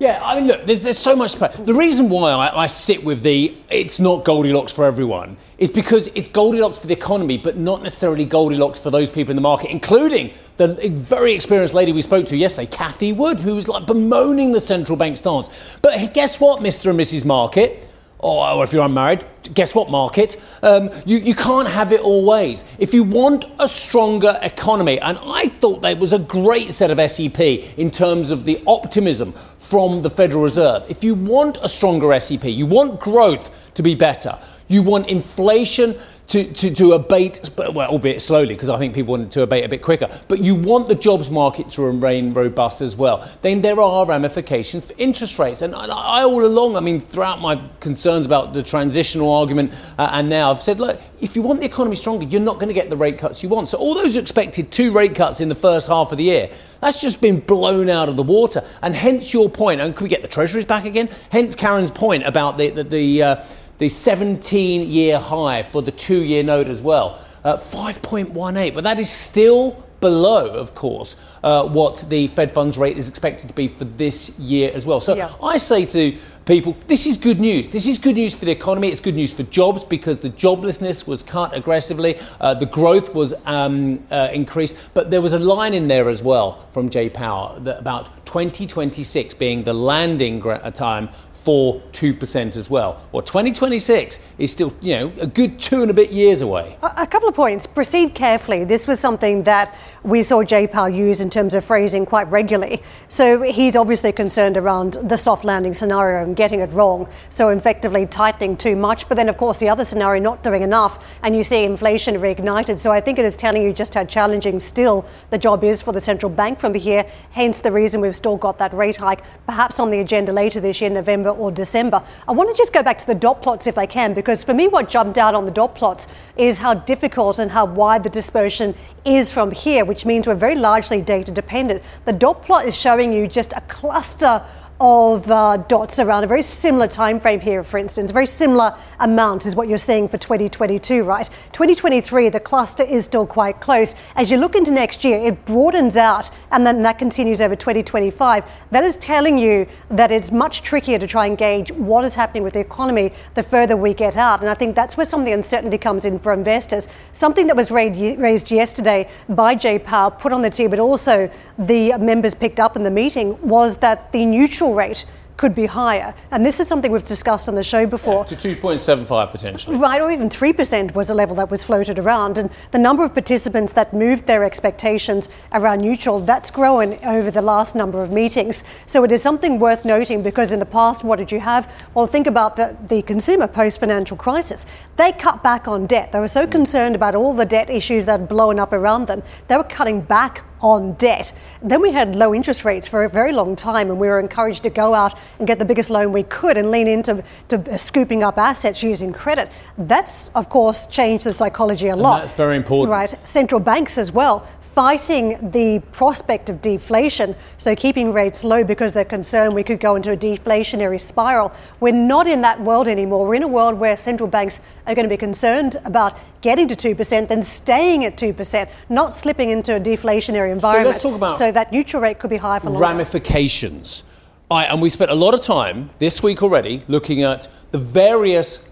Yeah, 0.00 0.18
I 0.20 0.34
mean, 0.34 0.48
look, 0.48 0.66
there's, 0.66 0.82
there's 0.82 0.98
so 0.98 1.14
much. 1.14 1.36
The 1.36 1.72
reason 1.72 2.08
why 2.08 2.32
I, 2.32 2.64
I 2.64 2.66
sit 2.66 3.04
with 3.04 3.22
the 3.22 3.56
it's 3.70 4.00
not 4.00 4.24
Goldilocks 4.24 4.72
for 4.72 4.84
everyone 4.84 5.36
is 5.56 5.70
because 5.70 6.08
it's 6.16 6.26
Goldilocks 6.26 6.78
for 6.78 6.88
the 6.88 6.92
economy, 6.92 7.38
but 7.38 7.56
not 7.56 7.80
necessarily 7.80 8.24
Goldilocks 8.24 8.80
for 8.80 8.90
those 8.90 9.08
people 9.08 9.30
in 9.30 9.36
the 9.36 9.42
market, 9.42 9.70
including 9.70 10.32
the 10.56 10.66
very 10.90 11.32
experienced 11.32 11.74
lady 11.74 11.92
we 11.92 12.02
spoke 12.02 12.26
to 12.26 12.36
yesterday, 12.36 12.66
Cathie 12.70 13.12
Wood, 13.12 13.38
who 13.38 13.54
was 13.54 13.68
like 13.68 13.86
bemoaning 13.86 14.50
the 14.50 14.60
central 14.60 14.98
bank 14.98 15.16
stance. 15.16 15.48
But 15.80 16.12
guess 16.12 16.40
what, 16.40 16.60
Mr. 16.60 16.90
and 16.90 16.98
Mrs. 16.98 17.24
Market? 17.24 17.88
Or 18.18 18.64
if 18.64 18.72
you're 18.72 18.84
unmarried, 18.84 19.24
guess 19.52 19.74
what, 19.74 19.90
market? 19.90 20.40
Um, 20.62 20.90
you, 21.04 21.18
you 21.18 21.34
can't 21.34 21.68
have 21.68 21.92
it 21.92 22.00
always. 22.00 22.64
If 22.78 22.94
you 22.94 23.04
want 23.04 23.44
a 23.58 23.68
stronger 23.68 24.38
economy, 24.40 24.98
and 24.98 25.18
I 25.20 25.48
thought 25.48 25.82
that 25.82 25.98
was 25.98 26.12
a 26.12 26.18
great 26.18 26.72
set 26.72 26.90
of 26.90 27.10
SEP 27.10 27.40
in 27.40 27.90
terms 27.90 28.30
of 28.30 28.44
the 28.44 28.62
optimism 28.66 29.32
from 29.58 30.02
the 30.02 30.10
Federal 30.10 30.42
Reserve. 30.42 30.86
If 30.88 31.04
you 31.04 31.14
want 31.14 31.58
a 31.62 31.68
stronger 31.68 32.18
SEP, 32.18 32.44
you 32.44 32.66
want 32.66 33.00
growth 33.00 33.50
to 33.74 33.82
be 33.82 33.94
better, 33.94 34.38
you 34.68 34.82
want 34.82 35.08
inflation 35.08 35.94
to, 36.28 36.52
to, 36.52 36.74
to 36.74 36.92
abate, 36.94 37.50
well, 37.56 37.90
albeit 37.90 38.22
slowly, 38.22 38.54
because 38.54 38.68
I 38.68 38.78
think 38.78 38.94
people 38.94 39.12
want 39.12 39.32
to 39.32 39.42
abate 39.42 39.64
a 39.64 39.68
bit 39.68 39.82
quicker, 39.82 40.08
but 40.26 40.40
you 40.40 40.54
want 40.54 40.88
the 40.88 40.94
jobs 40.94 41.30
market 41.30 41.68
to 41.70 41.82
remain 41.82 42.32
robust 42.32 42.80
as 42.80 42.96
well, 42.96 43.28
then 43.42 43.60
there 43.60 43.80
are 43.80 44.06
ramifications 44.06 44.84
for 44.84 44.94
interest 44.98 45.38
rates. 45.38 45.62
And 45.62 45.74
I, 45.74 45.86
I 45.86 46.24
all 46.24 46.44
along, 46.44 46.76
I 46.76 46.80
mean, 46.80 47.00
throughout 47.00 47.40
my 47.40 47.60
concerns 47.80 48.26
about 48.26 48.54
the 48.54 48.62
transitional 48.62 49.32
argument 49.32 49.72
uh, 49.98 50.10
and 50.12 50.28
now, 50.28 50.50
I've 50.50 50.62
said, 50.62 50.80
look, 50.80 51.00
if 51.20 51.36
you 51.36 51.42
want 51.42 51.60
the 51.60 51.66
economy 51.66 51.96
stronger, 51.96 52.24
you're 52.24 52.40
not 52.40 52.54
going 52.54 52.68
to 52.68 52.74
get 52.74 52.90
the 52.90 52.96
rate 52.96 53.18
cuts 53.18 53.42
you 53.42 53.48
want. 53.48 53.68
So 53.68 53.78
all 53.78 53.94
those 53.94 54.16
expected 54.16 54.72
two 54.72 54.92
rate 54.92 55.14
cuts 55.14 55.40
in 55.40 55.48
the 55.48 55.54
first 55.54 55.88
half 55.88 56.10
of 56.10 56.18
the 56.18 56.24
year, 56.24 56.50
that's 56.80 57.00
just 57.00 57.20
been 57.20 57.40
blown 57.40 57.88
out 57.88 58.08
of 58.08 58.16
the 58.16 58.22
water. 58.22 58.64
And 58.82 58.94
hence 58.94 59.32
your 59.32 59.48
point, 59.48 59.80
and 59.80 59.94
can 59.94 60.04
we 60.04 60.10
get 60.10 60.22
the 60.22 60.28
treasuries 60.28 60.64
back 60.66 60.84
again? 60.84 61.08
Hence 61.30 61.54
Karen's 61.54 61.90
point 61.90 62.24
about 62.24 62.58
the, 62.58 62.70
the, 62.70 62.84
the 62.84 63.22
uh, 63.22 63.44
the 63.84 63.88
17 63.90 64.88
year 64.88 65.18
high 65.18 65.62
for 65.62 65.82
the 65.82 65.92
two 65.92 66.22
year 66.22 66.42
note 66.42 66.68
as 66.68 66.80
well. 66.80 67.20
Uh, 67.44 67.58
5.18, 67.58 68.72
but 68.72 68.82
that 68.82 68.98
is 68.98 69.10
still 69.10 69.72
below, 70.00 70.46
of 70.46 70.74
course, 70.74 71.16
uh, 71.42 71.68
what 71.68 72.02
the 72.08 72.28
Fed 72.28 72.50
funds 72.50 72.78
rate 72.78 72.96
is 72.96 73.10
expected 73.10 73.48
to 73.48 73.54
be 73.54 73.68
for 73.68 73.84
this 73.84 74.38
year 74.38 74.70
as 74.72 74.86
well. 74.86 75.00
So 75.00 75.14
yeah. 75.14 75.30
I 75.42 75.58
say 75.58 75.84
to 75.84 76.16
people, 76.46 76.74
this 76.86 77.06
is 77.06 77.18
good 77.18 77.38
news. 77.40 77.68
This 77.68 77.86
is 77.86 77.98
good 77.98 78.14
news 78.14 78.34
for 78.34 78.46
the 78.46 78.52
economy. 78.52 78.88
It's 78.88 79.02
good 79.02 79.16
news 79.16 79.34
for 79.34 79.42
jobs 79.42 79.84
because 79.84 80.20
the 80.20 80.30
joblessness 80.30 81.06
was 81.06 81.20
cut 81.20 81.54
aggressively, 81.54 82.18
uh, 82.40 82.54
the 82.54 82.64
growth 82.64 83.14
was 83.14 83.34
um, 83.44 84.02
uh, 84.10 84.30
increased. 84.32 84.76
But 84.94 85.10
there 85.10 85.20
was 85.20 85.34
a 85.34 85.38
line 85.38 85.74
in 85.74 85.88
there 85.88 86.08
as 86.08 86.22
well 86.22 86.66
from 86.72 86.88
Jay 86.88 87.10
Powell 87.10 87.60
that 87.60 87.80
about 87.80 88.24
2026 88.24 89.34
being 89.34 89.64
the 89.64 89.74
landing 89.74 90.42
time 90.72 91.10
for 91.44 91.78
2% 91.92 92.56
as 92.56 92.70
well. 92.70 93.02
Well, 93.12 93.20
2026 93.20 94.18
is 94.38 94.50
still, 94.50 94.72
you 94.80 94.94
know, 94.94 95.12
a 95.20 95.26
good 95.26 95.60
two 95.60 95.82
and 95.82 95.90
a 95.90 95.94
bit 95.94 96.10
years 96.10 96.40
away. 96.40 96.78
A, 96.82 97.06
couple 97.06 97.28
of 97.28 97.34
points. 97.34 97.66
Proceed 97.66 98.14
carefully. 98.14 98.64
This 98.64 98.86
was 98.86 98.98
something 98.98 99.42
that 99.42 99.76
we 100.02 100.22
saw 100.22 100.42
Jay 100.42 100.66
Powell 100.66 100.88
use 100.88 101.20
in 101.20 101.28
terms 101.28 101.54
of 101.54 101.64
phrasing 101.64 102.06
quite 102.06 102.30
regularly. 102.30 102.82
So 103.10 103.42
he's 103.42 103.76
obviously 103.76 104.10
concerned 104.10 104.56
around 104.56 104.94
the 104.94 105.18
soft 105.18 105.44
landing 105.44 105.74
scenario 105.74 106.24
and 106.24 106.34
getting 106.34 106.60
it 106.60 106.72
wrong. 106.72 107.08
So 107.28 107.50
effectively 107.50 108.06
tightening 108.06 108.56
too 108.56 108.74
much. 108.74 109.06
But 109.06 109.16
then, 109.16 109.28
of 109.28 109.36
course, 109.36 109.58
the 109.58 109.68
other 109.68 109.84
scenario 109.84 110.22
not 110.22 110.42
doing 110.42 110.62
enough, 110.62 111.04
and 111.22 111.36
you 111.36 111.44
see 111.44 111.64
inflation 111.64 112.14
reignited. 112.16 112.78
So 112.78 112.90
I 112.90 113.02
think 113.02 113.18
it 113.18 113.26
is 113.26 113.36
telling 113.36 113.62
you 113.62 113.74
just 113.74 113.94
how 113.94 114.04
challenging 114.04 114.60
still 114.60 115.06
the 115.28 115.38
job 115.38 115.62
is 115.62 115.82
for 115.82 115.92
the 115.92 116.00
central 116.00 116.30
bank 116.30 116.58
from 116.58 116.72
here. 116.72 117.04
Hence 117.32 117.58
the 117.58 117.72
reason 117.72 118.00
we've 118.00 118.16
still 118.16 118.38
got 118.38 118.56
that 118.58 118.72
rate 118.72 118.96
hike, 118.96 119.22
perhaps 119.44 119.78
on 119.78 119.90
the 119.90 120.00
agenda 120.00 120.32
later 120.32 120.58
this 120.58 120.80
year, 120.80 120.88
November 120.90 121.33
or 121.38 121.50
December. 121.50 122.02
I 122.26 122.32
want 122.32 122.50
to 122.50 122.56
just 122.56 122.72
go 122.72 122.82
back 122.82 122.98
to 122.98 123.06
the 123.06 123.14
dot 123.14 123.42
plots 123.42 123.66
if 123.66 123.78
I 123.78 123.86
can, 123.86 124.14
because 124.14 124.42
for 124.42 124.54
me, 124.54 124.68
what 124.68 124.88
jumped 124.88 125.18
out 125.18 125.34
on 125.34 125.44
the 125.44 125.50
dot 125.50 125.74
plots 125.74 126.06
is 126.36 126.58
how 126.58 126.74
difficult 126.74 127.38
and 127.38 127.50
how 127.50 127.64
wide 127.64 128.02
the 128.02 128.10
dispersion 128.10 128.74
is 129.04 129.30
from 129.30 129.50
here, 129.50 129.84
which 129.84 130.04
means 130.04 130.26
we're 130.26 130.34
very 130.34 130.54
largely 130.54 131.00
data 131.00 131.30
dependent. 131.30 131.82
The 132.04 132.12
dot 132.12 132.42
plot 132.42 132.66
is 132.66 132.76
showing 132.76 133.12
you 133.12 133.26
just 133.26 133.52
a 133.52 133.60
cluster 133.62 134.42
of 134.86 135.30
uh, 135.30 135.56
dots 135.56 135.98
around 135.98 136.24
a 136.24 136.26
very 136.26 136.42
similar 136.42 136.86
time 136.86 137.18
frame 137.18 137.40
here, 137.40 137.64
for 137.64 137.78
instance. 137.78 138.10
A 138.10 138.12
very 138.12 138.26
similar 138.26 138.76
amount 139.00 139.46
is 139.46 139.56
what 139.56 139.66
you're 139.66 139.78
seeing 139.78 140.08
for 140.08 140.18
2022, 140.18 141.04
right? 141.04 141.30
2023, 141.52 142.28
the 142.28 142.38
cluster 142.38 142.82
is 142.82 143.06
still 143.06 143.26
quite 143.26 143.62
close. 143.62 143.94
As 144.14 144.30
you 144.30 144.36
look 144.36 144.54
into 144.54 144.70
next 144.70 145.02
year, 145.02 145.16
it 145.16 145.46
broadens 145.46 145.96
out 145.96 146.30
and 146.50 146.66
then 146.66 146.82
that 146.82 146.98
continues 146.98 147.40
over 147.40 147.56
2025. 147.56 148.44
That 148.72 148.84
is 148.84 148.96
telling 148.96 149.38
you 149.38 149.66
that 149.88 150.12
it's 150.12 150.30
much 150.30 150.62
trickier 150.62 150.98
to 150.98 151.06
try 151.06 151.28
and 151.28 151.38
gauge 151.38 151.72
what 151.72 152.04
is 152.04 152.14
happening 152.14 152.42
with 152.42 152.52
the 152.52 152.60
economy 152.60 153.10
the 153.36 153.42
further 153.42 153.78
we 153.78 153.94
get 153.94 154.18
out. 154.18 154.40
And 154.42 154.50
I 154.50 154.54
think 154.54 154.76
that's 154.76 154.98
where 154.98 155.06
some 155.06 155.20
of 155.20 155.24
the 155.24 155.32
uncertainty 155.32 155.78
comes 155.78 156.04
in 156.04 156.18
for 156.18 156.34
investors. 156.34 156.88
Something 157.14 157.46
that 157.46 157.56
was 157.56 157.70
raised 157.70 158.50
yesterday 158.50 159.08
by 159.30 159.54
Jay 159.54 159.78
Powell, 159.78 160.10
put 160.10 160.30
on 160.30 160.42
the 160.42 160.50
tee, 160.50 160.66
but 160.66 160.78
also 160.78 161.30
the 161.58 161.96
members 161.96 162.34
picked 162.34 162.60
up 162.60 162.76
in 162.76 162.82
the 162.82 162.90
meeting 162.90 163.40
was 163.40 163.78
that 163.78 164.12
the 164.12 164.26
neutral 164.26 164.73
rate 164.74 165.04
could 165.36 165.54
be 165.54 165.66
higher. 165.66 166.14
And 166.30 166.44
this 166.46 166.60
is 166.60 166.68
something 166.68 166.92
we've 166.92 167.04
discussed 167.04 167.48
on 167.48 167.54
the 167.54 167.64
show 167.64 167.86
before. 167.86 168.24
Yeah, 168.30 168.36
to 168.36 168.56
2.75 168.56 169.30
potentially. 169.30 169.76
Right, 169.76 170.00
or 170.00 170.10
even 170.10 170.28
3% 170.28 170.94
was 170.94 171.10
a 171.10 171.14
level 171.14 171.34
that 171.36 171.50
was 171.50 171.64
floated 171.64 171.98
around. 171.98 172.38
And 172.38 172.50
the 172.70 172.78
number 172.78 173.04
of 173.04 173.14
participants 173.14 173.72
that 173.72 173.92
moved 173.92 174.26
their 174.26 174.44
expectations 174.44 175.28
around 175.52 175.80
neutral, 175.80 176.20
that's 176.20 176.50
grown 176.50 176.94
over 177.04 177.30
the 177.30 177.42
last 177.42 177.74
number 177.74 178.02
of 178.02 178.10
meetings. 178.10 178.62
So 178.86 179.02
it 179.04 179.10
is 179.10 179.22
something 179.22 179.58
worth 179.58 179.84
noting 179.84 180.22
because 180.22 180.52
in 180.52 180.60
the 180.60 180.66
past, 180.66 181.02
what 181.02 181.18
did 181.18 181.32
you 181.32 181.40
have? 181.40 181.70
Well, 181.94 182.06
think 182.06 182.26
about 182.26 182.56
the, 182.56 182.76
the 182.88 183.02
consumer 183.02 183.48
post 183.48 183.80
financial 183.80 184.16
crisis. 184.16 184.64
They 184.96 185.12
cut 185.12 185.42
back 185.42 185.66
on 185.66 185.86
debt. 185.86 186.12
They 186.12 186.20
were 186.20 186.28
so 186.28 186.46
concerned 186.46 186.94
about 186.94 187.14
all 187.14 187.34
the 187.34 187.44
debt 187.44 187.68
issues 187.68 188.04
that 188.04 188.20
had 188.20 188.28
blown 188.28 188.60
up 188.60 188.72
around 188.72 189.08
them. 189.08 189.22
They 189.48 189.56
were 189.56 189.64
cutting 189.64 190.02
back 190.02 190.44
on 190.64 190.94
debt. 190.94 191.30
Then 191.62 191.82
we 191.82 191.92
had 191.92 192.16
low 192.16 192.34
interest 192.34 192.64
rates 192.64 192.88
for 192.88 193.04
a 193.04 193.08
very 193.08 193.32
long 193.32 193.54
time, 193.54 193.90
and 193.90 194.00
we 194.00 194.08
were 194.08 194.18
encouraged 194.18 194.62
to 194.62 194.70
go 194.70 194.94
out 194.94 195.16
and 195.38 195.46
get 195.46 195.58
the 195.58 195.64
biggest 195.64 195.90
loan 195.90 196.10
we 196.12 196.22
could 196.22 196.56
and 196.56 196.70
lean 196.70 196.88
into 196.88 197.22
to 197.48 197.56
uh, 197.70 197.76
scooping 197.76 198.22
up 198.22 198.38
assets 198.38 198.82
using 198.82 199.12
credit. 199.12 199.50
That's, 199.76 200.28
of 200.28 200.48
course, 200.48 200.86
changed 200.86 201.26
the 201.26 201.34
psychology 201.34 201.88
a 201.88 201.96
lot. 201.96 202.14
And 202.14 202.22
that's 202.22 202.34
very 202.34 202.56
important. 202.56 202.92
Right. 202.92 203.14
Central 203.28 203.60
banks 203.60 203.98
as 203.98 204.10
well 204.10 204.48
fighting 204.74 205.52
the 205.52 205.80
prospect 205.92 206.50
of 206.50 206.60
deflation, 206.60 207.36
so 207.58 207.76
keeping 207.76 208.12
rates 208.12 208.42
low 208.42 208.64
because 208.64 208.92
they're 208.92 209.04
concerned 209.04 209.54
we 209.54 209.62
could 209.62 209.78
go 209.78 209.94
into 209.94 210.10
a 210.10 210.16
deflationary 210.16 211.00
spiral. 211.00 211.52
We're 211.78 211.92
not 211.92 212.26
in 212.26 212.42
that 212.42 212.60
world 212.60 212.88
anymore. 212.88 213.26
We're 213.26 213.36
in 213.36 213.44
a 213.44 213.48
world 213.48 213.78
where 213.78 213.96
central 213.96 214.28
banks 214.28 214.60
are 214.86 214.94
going 214.94 215.04
to 215.04 215.08
be 215.08 215.16
concerned 215.16 215.80
about 215.84 216.18
getting 216.40 216.66
to 216.68 216.74
2%, 216.74 217.28
then 217.28 217.42
staying 217.42 218.04
at 218.04 218.16
2%, 218.16 218.68
not 218.88 219.14
slipping 219.14 219.50
into 219.50 219.76
a 219.76 219.80
deflationary 219.80 220.50
environment. 220.50 220.94
So 220.94 220.98
let's 220.98 221.02
talk 221.02 221.14
about 221.14 221.38
so 221.38 221.52
that 221.52 221.70
neutral 221.70 222.02
rate 222.02 222.18
could 222.18 222.30
be 222.30 222.36
higher 222.36 222.58
for 222.58 222.70
longer. 222.70 222.80
Ramifications. 222.80 224.02
I, 224.50 224.64
and 224.64 224.82
we 224.82 224.90
spent 224.90 225.10
a 225.10 225.14
lot 225.14 225.34
of 225.34 225.40
time 225.40 225.90
this 226.00 226.22
week 226.22 226.42
already 226.42 226.82
looking 226.88 227.22
at 227.22 227.48
the 227.70 227.78
various 227.78 228.66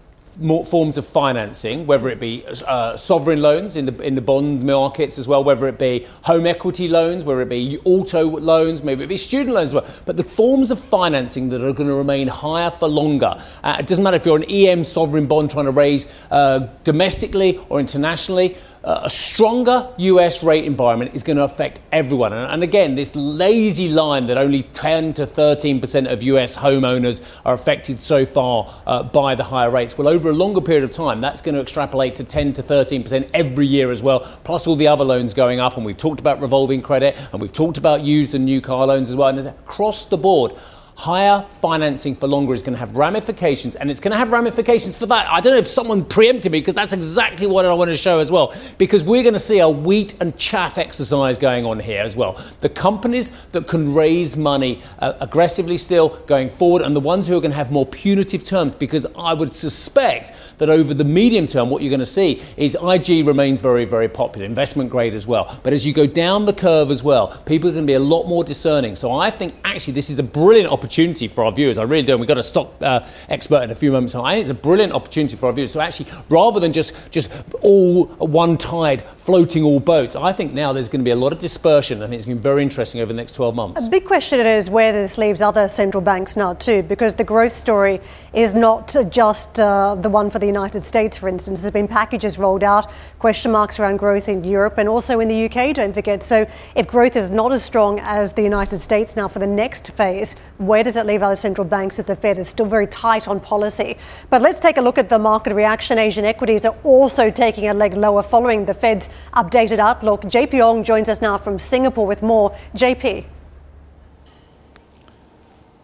forms 0.65 0.97
of 0.97 1.07
financing, 1.07 1.87
whether 1.87 2.09
it 2.09 2.19
be 2.19 2.45
uh, 2.67 2.97
sovereign 2.97 3.43
loans 3.43 3.77
in 3.77 3.87
the 3.87 4.03
in 4.03 4.15
the 4.15 4.21
bond 4.21 4.62
markets 4.65 5.19
as 5.19 5.29
well, 5.29 5.45
whether 5.45 5.69
it 5.69 5.79
be 5.79 6.07
home 6.23 6.47
equity 6.47 6.89
loans, 6.89 7.25
whether 7.25 7.43
it 7.43 7.49
be 7.49 7.79
auto 7.85 8.25
loans, 8.25 8.83
maybe 8.83 9.05
it 9.05 9.09
be 9.09 9.17
student 9.17 9.55
loans 9.55 9.71
as 9.71 9.75
well. 9.75 9.87
But 10.05 10.17
the 10.17 10.25
forms 10.25 10.71
of 10.71 10.81
financing 10.81 11.51
that 11.51 11.62
are 11.62 11.73
going 11.73 11.89
to 11.89 11.95
remain 11.95 12.29
higher 12.29 12.71
for 12.71 12.89
longer. 12.89 13.43
Uh, 13.62 13.77
it 13.79 13.87
doesn't 13.87 14.03
matter 14.03 14.17
if 14.17 14.25
you're 14.25 14.37
an 14.37 14.51
EM 14.51 14.85
sovereign 14.85 15.27
bond 15.27 15.51
trying 15.51 15.67
to 15.67 15.71
raise 15.71 16.12
uh, 16.31 16.69
domestically 16.85 17.61
or 17.69 17.81
internationally 17.81 18.57
a 18.85 19.09
stronger 19.09 19.89
US 19.97 20.43
rate 20.43 20.65
environment 20.65 21.15
is 21.15 21.23
going 21.23 21.37
to 21.37 21.45
affect 21.45 21.81
everyone. 21.93 22.33
And, 22.33 22.62
again, 22.62 22.97
this 22.97 23.15
lazy 23.15 23.89
line 23.89 24.27
that 24.27 24.37
only 24.37 24.65
10 24.65 25.15
to 25.15 25.27
13% 25.27 26.12
of 26.12 26.23
US 26.23 26.57
homeowners 26.57 27.23
are 27.45 27.55
affected 27.55 28.01
so 28.01 28.27
far 28.27 28.73
uh, 28.87 29.05
by 29.05 29.35
the 29.37 29.45
higher 29.45 29.71
rates. 29.71 29.97
Well, 29.97 30.09
over 30.09 30.31
a 30.31 30.33
longer 30.33 30.61
period 30.61 30.83
of 30.85 30.91
time, 30.91 31.21
that's 31.21 31.41
going 31.41 31.55
to 31.55 31.61
extrapolate 31.61 32.17
to 32.17 32.25
10 32.25 32.55
to 32.55 32.62
13% 32.62 33.31
every 33.33 33.67
year 33.67 33.93
as 33.93 34.03
well, 34.03 34.21
plus 34.43 34.67
all 34.67 34.77
the 34.77 34.89
other 34.89 35.05
loans 35.05 35.33
going 35.33 35.61
up. 35.61 35.77
And 35.77 35.87
we've 35.87 35.97
talked 35.97 36.19
about 36.19 36.41
revolving 36.41 36.83
credit 36.83 37.17
and 37.33 37.41
we've 37.41 37.53
talked 37.53 37.79
about 37.79 38.03
used 38.03 38.35
and 38.35 38.45
new 38.45 38.61
car 38.61 38.87
loans 38.87 39.11
as 39.11 39.17
well. 39.17 39.29
And 39.29 39.39
across 39.47 40.07
the 40.07 40.19
board, 40.19 40.59
higher 40.95 41.43
financing 41.61 42.15
for 42.15 42.27
longer 42.27 42.55
is 42.55 42.63
going 42.63 42.75
to 42.75 42.79
have 42.79 42.95
ramifications, 42.95 43.75
and 43.77 43.91
it's 43.91 43.99
going 43.99 44.13
to 44.13 44.17
have 44.19 44.31
ramifications 44.31 44.97
for 44.97 45.07
that. 45.07 45.29
I 45.29 45.41
don't 45.41 45.55
know 45.55 45.59
if 45.59 45.67
someone 45.67 46.05
preempted 46.05 46.53
me 46.53 46.61
because 46.61 46.75
that's 46.75 46.93
exactly 46.93 47.47
what 47.47 47.65
I 47.65 47.73
want 47.75 47.91
to 47.91 47.97
show 47.97 48.21
as 48.21 48.31
well. 48.31 48.55
Because 48.79 49.03
we're 49.03 49.23
going 49.23 49.35
to 49.35 49.41
see 49.41 49.59
a 49.59 49.69
wheat 49.69 50.15
and 50.21 50.37
chaff 50.37 50.79
exercise 50.79 51.39
going 51.39 51.65
on 51.65 51.81
here 51.81 52.03
as 52.03 52.15
well. 52.15 52.41
The 52.61 52.69
companies 52.69 53.33
that 53.53 53.67
can 53.67 53.95
raise 53.95 54.37
money 54.37 54.83
uh, 54.99 55.15
aggressively 55.21 55.79
still 55.79 56.11
going 56.27 56.51
forward, 56.51 56.83
and 56.83 56.95
the 56.95 57.01
ones 57.01 57.27
who 57.27 57.37
are 57.37 57.41
going 57.41 57.51
to 57.51 57.57
have 57.57 57.73
more 57.73 57.87
punitive 57.87 58.45
terms. 58.45 58.75
Because 58.75 59.07
I 59.17 59.35
would 59.35 59.53
suspect 59.53 60.33
that 60.59 60.69
over 60.69 60.95
the 60.95 61.05
medium 61.05 61.47
term, 61.47 61.71
what 61.71 61.83
you're 61.83 61.91
going 61.91 62.01
to 62.01 62.07
see 62.07 62.43
is 62.57 62.77
IG 62.81 63.27
remains 63.27 63.61
very, 63.61 63.85
very 63.85 64.09
popular, 64.09 64.47
investment 64.47 64.91
grade 64.91 65.15
as 65.15 65.27
well. 65.27 65.59
But 65.63 65.73
as 65.73 65.87
you 65.87 65.93
go 65.93 66.07
down 66.07 66.47
the 66.47 66.53
curve 66.53 66.91
as 66.91 67.03
well, 67.03 67.43
people 67.45 67.69
are 67.71 67.73
going 67.73 67.87
to 67.87 67.91
be 67.91 67.95
a 67.95 68.01
lot 68.01 68.29
more 68.29 68.45
discerning. 68.45 68.95
So 68.95 69.13
I 69.13 69.31
think 69.31 69.55
actually 69.65 69.95
this 69.95 70.11
is 70.11 70.19
a 70.19 70.23
brilliant 70.23 70.69
opportunity 70.69 70.82
opportunity 70.83 71.29
for 71.29 71.45
our 71.45 71.53
viewers. 71.53 71.79
I 71.79 71.85
really 71.85 72.05
do. 72.05 72.12
And 72.12 72.21
we've 72.21 72.29
got 72.29 72.39
a 72.39 72.43
stock 72.43 72.73
uh, 72.81 73.07
expert 73.29 73.62
in 73.62 73.71
a 73.71 73.75
few 73.75 73.93
moments. 73.93 74.17
I 74.17 74.35
think 74.35 74.43
it's 74.43 74.51
a 74.51 74.55
brilliant 74.55 74.93
opportunity 74.93 75.37
for 75.37 75.47
our 75.47 75.53
viewers. 75.53 75.73
So 75.73 75.81
actually, 75.81 76.11
rather 76.29 76.59
than 76.59 76.73
just 76.73 76.93
just 77.11 77.31
all 77.61 78.07
one 78.07 78.59
tide 78.59 79.05
floating 79.19 79.62
all 79.62 79.79
boats, 79.79 80.17
I 80.17 80.33
think 80.33 80.53
now 80.53 80.73
there's 80.73 80.89
going 80.89 81.01
to 81.01 81.05
be 81.05 81.12
a 81.12 81.17
lot 81.17 81.33
of 81.33 81.39
dispersion, 81.39 82.03
and 82.03 82.12
it's 82.12 82.25
going 82.25 82.37
to 82.37 82.41
be 82.41 82.43
very 82.43 82.62
interesting 82.62 83.01
over 83.01 83.12
the 83.12 83.17
next 83.17 83.35
12 83.35 83.55
months. 83.55 83.87
A 83.87 83.91
big 83.91 84.05
question 84.05 84.41
is 84.41 84.69
where 84.69 84.93
this 84.93 85.17
leaves 85.17 85.41
other 85.41 85.69
central 85.69 86.01
banks 86.01 86.35
now 86.37 86.55
too, 86.55 86.83
because 86.83 87.15
the 87.15 87.25
growth 87.25 87.55
story 87.55 88.01
is 88.33 88.55
not 88.55 88.95
just 89.11 89.61
uh, 89.61 89.95
the 89.95 90.09
one 90.09 90.31
for 90.31 90.39
the 90.39 90.47
United 90.47 90.83
States, 90.83 91.17
for 91.19 91.29
instance. 91.29 91.61
There's 91.61 91.73
been 91.73 91.89
packages 91.89 92.39
rolled 92.39 92.65
out, 92.65 92.91
question 93.19 93.53
marks 93.53 93.79
around 93.79 93.99
growth 93.99 94.29
in 94.29 94.43
Europe 94.43 94.79
and 94.79 94.89
also 94.89 95.21
in 95.21 95.29
the 95.29 95.45
UK. 95.47 95.75
Don't 95.75 95.93
forget. 95.93 96.23
So 96.23 96.47
if 96.75 96.87
growth 96.89 97.15
is 97.15 97.31
not 97.31 97.53
as 97.53 97.62
strong 97.62 98.01
as 98.01 98.33
the 98.33 98.43
United 98.43 98.81
States 98.81 99.15
now 99.17 99.29
for 99.29 99.39
the 99.39 99.47
next 99.47 99.93
phase, 99.93 100.35
where 100.73 100.83
does 100.83 100.97
it 100.97 101.05
leave 101.05 101.23
other 101.23 101.37
central 101.37 101.67
banks 101.67 101.99
if 101.99 102.07
the 102.07 102.17
Fed 102.17 102.38
is 102.38 102.49
still 102.49 102.64
very 102.64 102.87
tight 102.87 103.29
on 103.29 103.38
policy? 103.38 103.99
But 104.31 104.41
let's 104.41 104.59
take 104.59 104.79
a 104.79 104.81
look 104.81 104.97
at 104.97 105.11
the 105.11 105.19
market 105.19 105.52
reaction. 105.52 105.99
Asian 105.99 106.25
equities 106.25 106.64
are 106.64 106.75
also 106.83 107.31
taking 107.31 107.69
a 107.69 107.75
leg 107.75 107.93
lower 107.93 108.23
following 108.23 108.64
the 108.64 108.73
Fed's 108.73 109.11
updated 109.35 109.81
outlook. 109.81 110.23
JP 110.23 110.67
Ong 110.67 110.83
joins 110.83 111.11
us 111.11 111.21
now 111.21 111.37
from 111.37 111.59
Singapore 111.59 112.07
with 112.07 112.23
more. 112.23 112.57
JP. 112.75 113.26